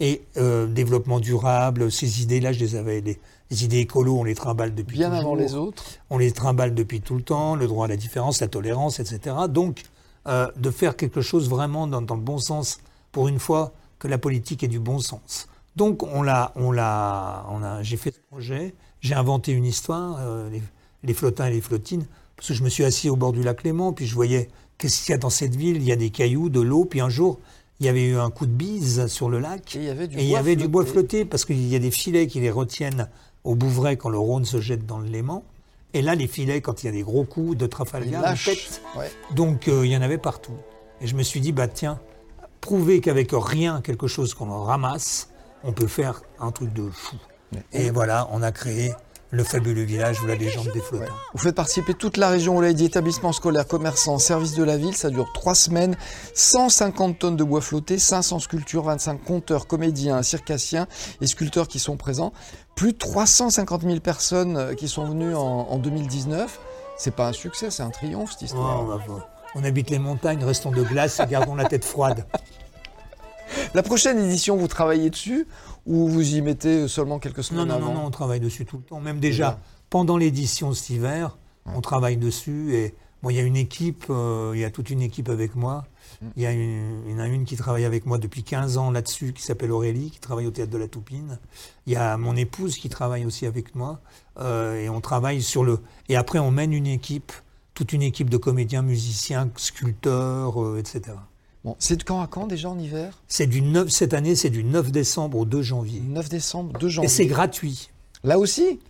Et 0.00 0.22
euh, 0.36 0.66
développement 0.66 1.20
durable, 1.20 1.92
ces 1.92 2.22
idées-là, 2.22 2.52
je 2.52 2.60
les 2.60 2.76
avais, 2.76 3.00
les, 3.00 3.18
idées 3.64 3.78
écolo, 3.78 4.18
on 4.18 4.24
les 4.24 4.34
trimballe 4.34 4.74
depuis 4.74 4.98
Bien 4.98 5.12
avant 5.12 5.34
les 5.34 5.54
autres. 5.54 5.84
On 6.08 6.18
les 6.18 6.32
trimballe 6.32 6.74
depuis 6.74 7.00
tout 7.00 7.16
le 7.16 7.22
temps, 7.22 7.54
le 7.54 7.66
droit 7.66 7.84
à 7.84 7.88
la 7.88 7.96
différence, 7.96 8.40
la 8.40 8.48
tolérance, 8.48 8.98
etc. 8.98 9.36
Donc, 9.48 9.82
euh, 10.26 10.50
de 10.56 10.70
faire 10.70 10.96
quelque 10.96 11.20
chose 11.20 11.48
vraiment 11.48 11.86
dans, 11.86 12.00
le 12.00 12.20
bon 12.20 12.38
sens, 12.38 12.80
pour 13.12 13.28
une 13.28 13.38
fois 13.38 13.72
que 13.98 14.08
la 14.08 14.18
politique 14.18 14.62
est 14.62 14.68
du 14.68 14.80
bon 14.80 15.00
sens. 15.00 15.48
Donc, 15.76 16.02
on 16.02 16.22
l'a, 16.22 16.52
on 16.56 16.72
l'a, 16.72 17.46
on 17.50 17.62
a, 17.62 17.82
j'ai 17.82 17.96
fait 17.96 18.12
ce 18.12 18.20
projet, 18.30 18.74
j'ai 19.00 19.14
inventé 19.14 19.52
une 19.52 19.66
histoire, 19.66 20.16
euh, 20.20 20.48
les, 20.48 20.62
les 21.02 21.14
flottins 21.14 21.46
et 21.46 21.50
les 21.50 21.60
flottines, 21.60 22.06
parce 22.36 22.48
que 22.48 22.54
je 22.54 22.64
me 22.64 22.70
suis 22.70 22.84
assis 22.84 23.10
au 23.10 23.16
bord 23.16 23.32
du 23.32 23.42
lac 23.42 23.62
Léman, 23.64 23.92
puis 23.92 24.06
je 24.06 24.14
voyais 24.14 24.48
Qu'est-ce 24.80 25.02
qu'il 25.02 25.12
y 25.12 25.14
a 25.14 25.18
dans 25.18 25.28
cette 25.28 25.54
ville? 25.54 25.76
Il 25.76 25.84
y 25.84 25.92
a 25.92 25.96
des 25.96 26.08
cailloux, 26.08 26.48
de 26.48 26.60
l'eau, 26.60 26.86
puis 26.86 27.02
un 27.02 27.10
jour, 27.10 27.38
il 27.80 27.86
y 27.86 27.90
avait 27.90 28.04
eu 28.04 28.16
un 28.16 28.30
coup 28.30 28.46
de 28.46 28.50
bise 28.50 29.08
sur 29.08 29.28
le 29.28 29.38
lac. 29.38 29.76
Et 29.76 29.80
il 29.80 29.84
y 29.84 29.90
avait 29.90 30.08
du, 30.08 30.16
bois, 30.16 30.24
y 30.24 30.36
avait 30.36 30.56
du 30.56 30.68
bois 30.68 30.86
flotté, 30.86 31.26
parce 31.26 31.44
qu'il 31.44 31.68
y 31.68 31.76
a 31.76 31.78
des 31.78 31.90
filets 31.90 32.26
qui 32.26 32.40
les 32.40 32.50
retiennent 32.50 33.10
au 33.44 33.54
Bouvray 33.54 33.98
quand 33.98 34.08
le 34.08 34.18
Rhône 34.18 34.46
se 34.46 34.58
jette 34.58 34.86
dans 34.86 34.98
le 34.98 35.06
Léman. 35.06 35.44
Et 35.92 36.00
là, 36.00 36.14
les 36.14 36.26
filets, 36.26 36.62
quand 36.62 36.82
il 36.82 36.86
y 36.86 36.88
a 36.88 36.92
des 36.92 37.02
gros 37.02 37.24
coups 37.24 37.58
de 37.58 37.66
Trafalgar, 37.66 38.34
ils 38.34 39.34
Donc, 39.34 39.68
euh, 39.68 39.84
il 39.84 39.92
y 39.92 39.96
en 39.96 40.02
avait 40.02 40.16
partout. 40.16 40.56
Et 41.02 41.06
je 41.06 41.14
me 41.14 41.22
suis 41.22 41.40
dit, 41.40 41.52
bah 41.52 41.68
tiens, 41.68 42.00
prouver 42.62 43.02
qu'avec 43.02 43.32
rien, 43.32 43.82
quelque 43.82 44.06
chose 44.06 44.32
qu'on 44.32 44.62
ramasse, 44.62 45.28
on 45.62 45.72
peut 45.72 45.88
faire 45.88 46.22
un 46.38 46.52
truc 46.52 46.72
de 46.72 46.88
fou. 46.88 47.16
Et 47.74 47.90
voilà, 47.90 48.28
on 48.32 48.42
a 48.42 48.50
créé 48.50 48.94
le 49.30 49.44
fabuleux 49.44 49.82
village 49.82 50.20
ou 50.22 50.26
la 50.26 50.34
légende 50.34 50.70
des 50.72 50.80
flottants. 50.80 51.12
Vous 51.32 51.38
faites 51.38 51.54
participer 51.54 51.94
toute 51.94 52.16
la 52.16 52.28
région, 52.28 52.54
vous 52.54 52.60
l'avez 52.60 52.74
dit, 52.74 52.84
établissements 52.84 53.32
scolaires, 53.32 53.66
commerçants, 53.66 54.18
services 54.18 54.54
de 54.54 54.64
la 54.64 54.76
ville. 54.76 54.96
Ça 54.96 55.10
dure 55.10 55.32
trois 55.32 55.54
semaines. 55.54 55.96
150 56.34 57.18
tonnes 57.18 57.36
de 57.36 57.44
bois 57.44 57.60
flotté, 57.60 57.98
500 57.98 58.40
sculptures, 58.40 58.82
25 58.82 59.22
conteurs, 59.22 59.66
comédiens, 59.66 60.22
circassiens 60.22 60.88
et 61.20 61.26
sculpteurs 61.26 61.68
qui 61.68 61.78
sont 61.78 61.96
présents. 61.96 62.32
Plus 62.74 62.92
de 62.92 62.98
350 62.98 63.82
000 63.82 64.00
personnes 64.00 64.56
euh, 64.56 64.74
qui 64.74 64.88
sont 64.88 65.06
venues 65.06 65.34
en, 65.34 65.78
2019. 65.78 66.60
C'est 66.98 67.14
pas 67.14 67.28
un 67.28 67.32
succès, 67.32 67.70
c'est 67.70 67.82
un 67.82 67.90
triomphe 67.90 68.32
cette 68.32 68.42
histoire. 68.42 68.84
on 69.54 69.64
habite 69.64 69.90
les 69.90 69.98
montagnes, 69.98 70.44
restons 70.44 70.70
de 70.70 70.82
glace 70.82 71.20
et 71.20 71.26
gardons 71.26 71.54
la 71.54 71.64
tête 71.64 71.84
froide. 71.84 72.26
La 73.74 73.82
prochaine 73.82 74.18
édition, 74.18 74.56
vous 74.56 74.68
travaillez 74.68 75.10
dessus 75.10 75.46
ou 75.90 76.06
vous 76.06 76.36
y 76.36 76.40
mettez 76.40 76.86
seulement 76.86 77.18
quelques 77.18 77.42
semaines 77.42 77.66
non, 77.66 77.80
non, 77.80 77.86
Non, 77.86 77.94
non, 77.94 78.06
on 78.06 78.10
travaille 78.10 78.38
dessus 78.38 78.64
tout 78.64 78.76
le 78.76 78.84
temps. 78.84 79.00
Même 79.00 79.18
déjà, 79.18 79.58
pendant 79.90 80.16
l'édition 80.16 80.72
cet 80.72 80.90
hiver, 80.90 81.36
on 81.66 81.80
travaille 81.80 82.16
dessus. 82.16 82.74
Et 82.76 82.94
bon, 83.22 83.30
il 83.30 83.36
y 83.36 83.40
a 83.40 83.42
une 83.42 83.56
équipe, 83.56 84.04
euh, 84.08 84.52
il 84.54 84.60
y 84.60 84.64
a 84.64 84.70
toute 84.70 84.90
une 84.90 85.02
équipe 85.02 85.28
avec 85.28 85.56
moi. 85.56 85.84
Mm. 86.22 86.26
Il 86.36 86.42
y, 86.44 86.46
a 86.46 86.52
une, 86.52 87.02
il 87.06 87.12
y 87.12 87.14
en 87.16 87.18
a 87.18 87.26
une 87.26 87.44
qui 87.44 87.56
travaille 87.56 87.84
avec 87.84 88.06
moi 88.06 88.18
depuis 88.18 88.44
15 88.44 88.78
ans 88.78 88.92
là-dessus, 88.92 89.32
qui 89.32 89.42
s'appelle 89.42 89.72
Aurélie, 89.72 90.12
qui 90.12 90.20
travaille 90.20 90.46
au 90.46 90.52
Théâtre 90.52 90.70
de 90.70 90.78
la 90.78 90.86
Toupine. 90.86 91.40
Il 91.86 91.92
y 91.92 91.96
a 91.96 92.16
mon 92.16 92.36
épouse 92.36 92.76
qui 92.76 92.88
travaille 92.88 93.26
aussi 93.26 93.44
avec 93.44 93.74
moi. 93.74 94.00
Euh, 94.38 94.80
et 94.80 94.88
on 94.88 95.00
travaille 95.00 95.42
sur 95.42 95.64
le... 95.64 95.80
Et 96.08 96.14
après, 96.14 96.38
on 96.38 96.52
mène 96.52 96.72
une 96.72 96.86
équipe, 96.86 97.32
toute 97.74 97.92
une 97.92 98.02
équipe 98.02 98.30
de 98.30 98.36
comédiens, 98.36 98.82
musiciens, 98.82 99.50
sculpteurs, 99.56 100.62
euh, 100.62 100.78
etc. 100.78 101.16
Bon, 101.64 101.76
c'est 101.78 101.96
de 101.96 102.02
quand 102.04 102.22
à 102.22 102.26
quand 102.26 102.46
déjà 102.46 102.70
en 102.70 102.78
hiver? 102.78 103.22
C'est 103.28 103.46
du 103.46 103.60
9 103.60 103.90
cette 103.90 104.14
année, 104.14 104.34
c'est 104.34 104.50
du 104.50 104.64
9 104.64 104.90
décembre 104.90 105.38
au 105.38 105.44
2 105.44 105.62
janvier. 105.62 106.00
9 106.00 106.28
décembre, 106.28 106.78
2 106.78 106.88
janvier. 106.88 107.06
Et 107.06 107.12
c'est 107.12 107.26
gratuit. 107.26 107.90
Là 108.24 108.38
aussi? 108.38 108.80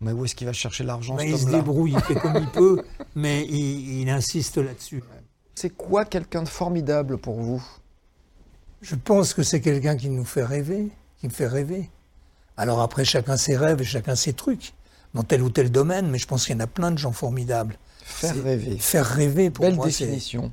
Mais 0.00 0.12
où 0.12 0.24
est-ce 0.24 0.34
qu'il 0.34 0.46
va 0.46 0.52
chercher 0.52 0.84
l'argent 0.84 1.18
Il 1.18 1.38
se 1.38 1.46
débrouille, 1.46 1.92
il 1.92 2.00
fait 2.00 2.14
comme 2.14 2.36
il 2.36 2.48
peut, 2.48 2.82
mais 3.14 3.46
il, 3.46 4.08
insiste 4.08 4.58
là-dessus. 4.58 5.02
C'est 5.54 5.70
quoi 5.70 6.04
quelqu'un 6.04 6.42
de 6.42 6.48
formidable 6.48 7.18
pour 7.18 7.40
vous? 7.40 7.64
Je 8.82 8.94
pense 8.94 9.32
que 9.32 9.42
c'est 9.42 9.60
quelqu'un 9.60 9.96
qui 9.96 10.10
nous 10.10 10.24
fait 10.24 10.44
rêver, 10.44 10.90
qui 11.18 11.26
me 11.26 11.32
fait 11.32 11.46
rêver. 11.46 11.90
Alors 12.58 12.80
après, 12.80 13.04
chacun 13.04 13.36
ses 13.36 13.56
rêves 13.56 13.80
et 13.80 13.84
chacun 13.84 14.16
ses 14.16 14.34
trucs, 14.34 14.74
dans 15.14 15.22
tel 15.22 15.42
ou 15.42 15.50
tel 15.50 15.70
domaine, 15.70 16.08
mais 16.10 16.18
je 16.18 16.26
pense 16.26 16.44
qu'il 16.44 16.54
y 16.54 16.56
en 16.56 16.60
a 16.60 16.66
plein 16.66 16.90
de 16.90 16.98
gens 16.98 17.12
formidables. 17.12 17.78
Faire 18.02 18.42
rêver. 18.42 18.76
Faire 18.78 19.06
rêver 19.06 19.50
pour 19.50 19.64
Belle 19.64 19.76
moi. 19.76 19.86
définition. 19.86 20.52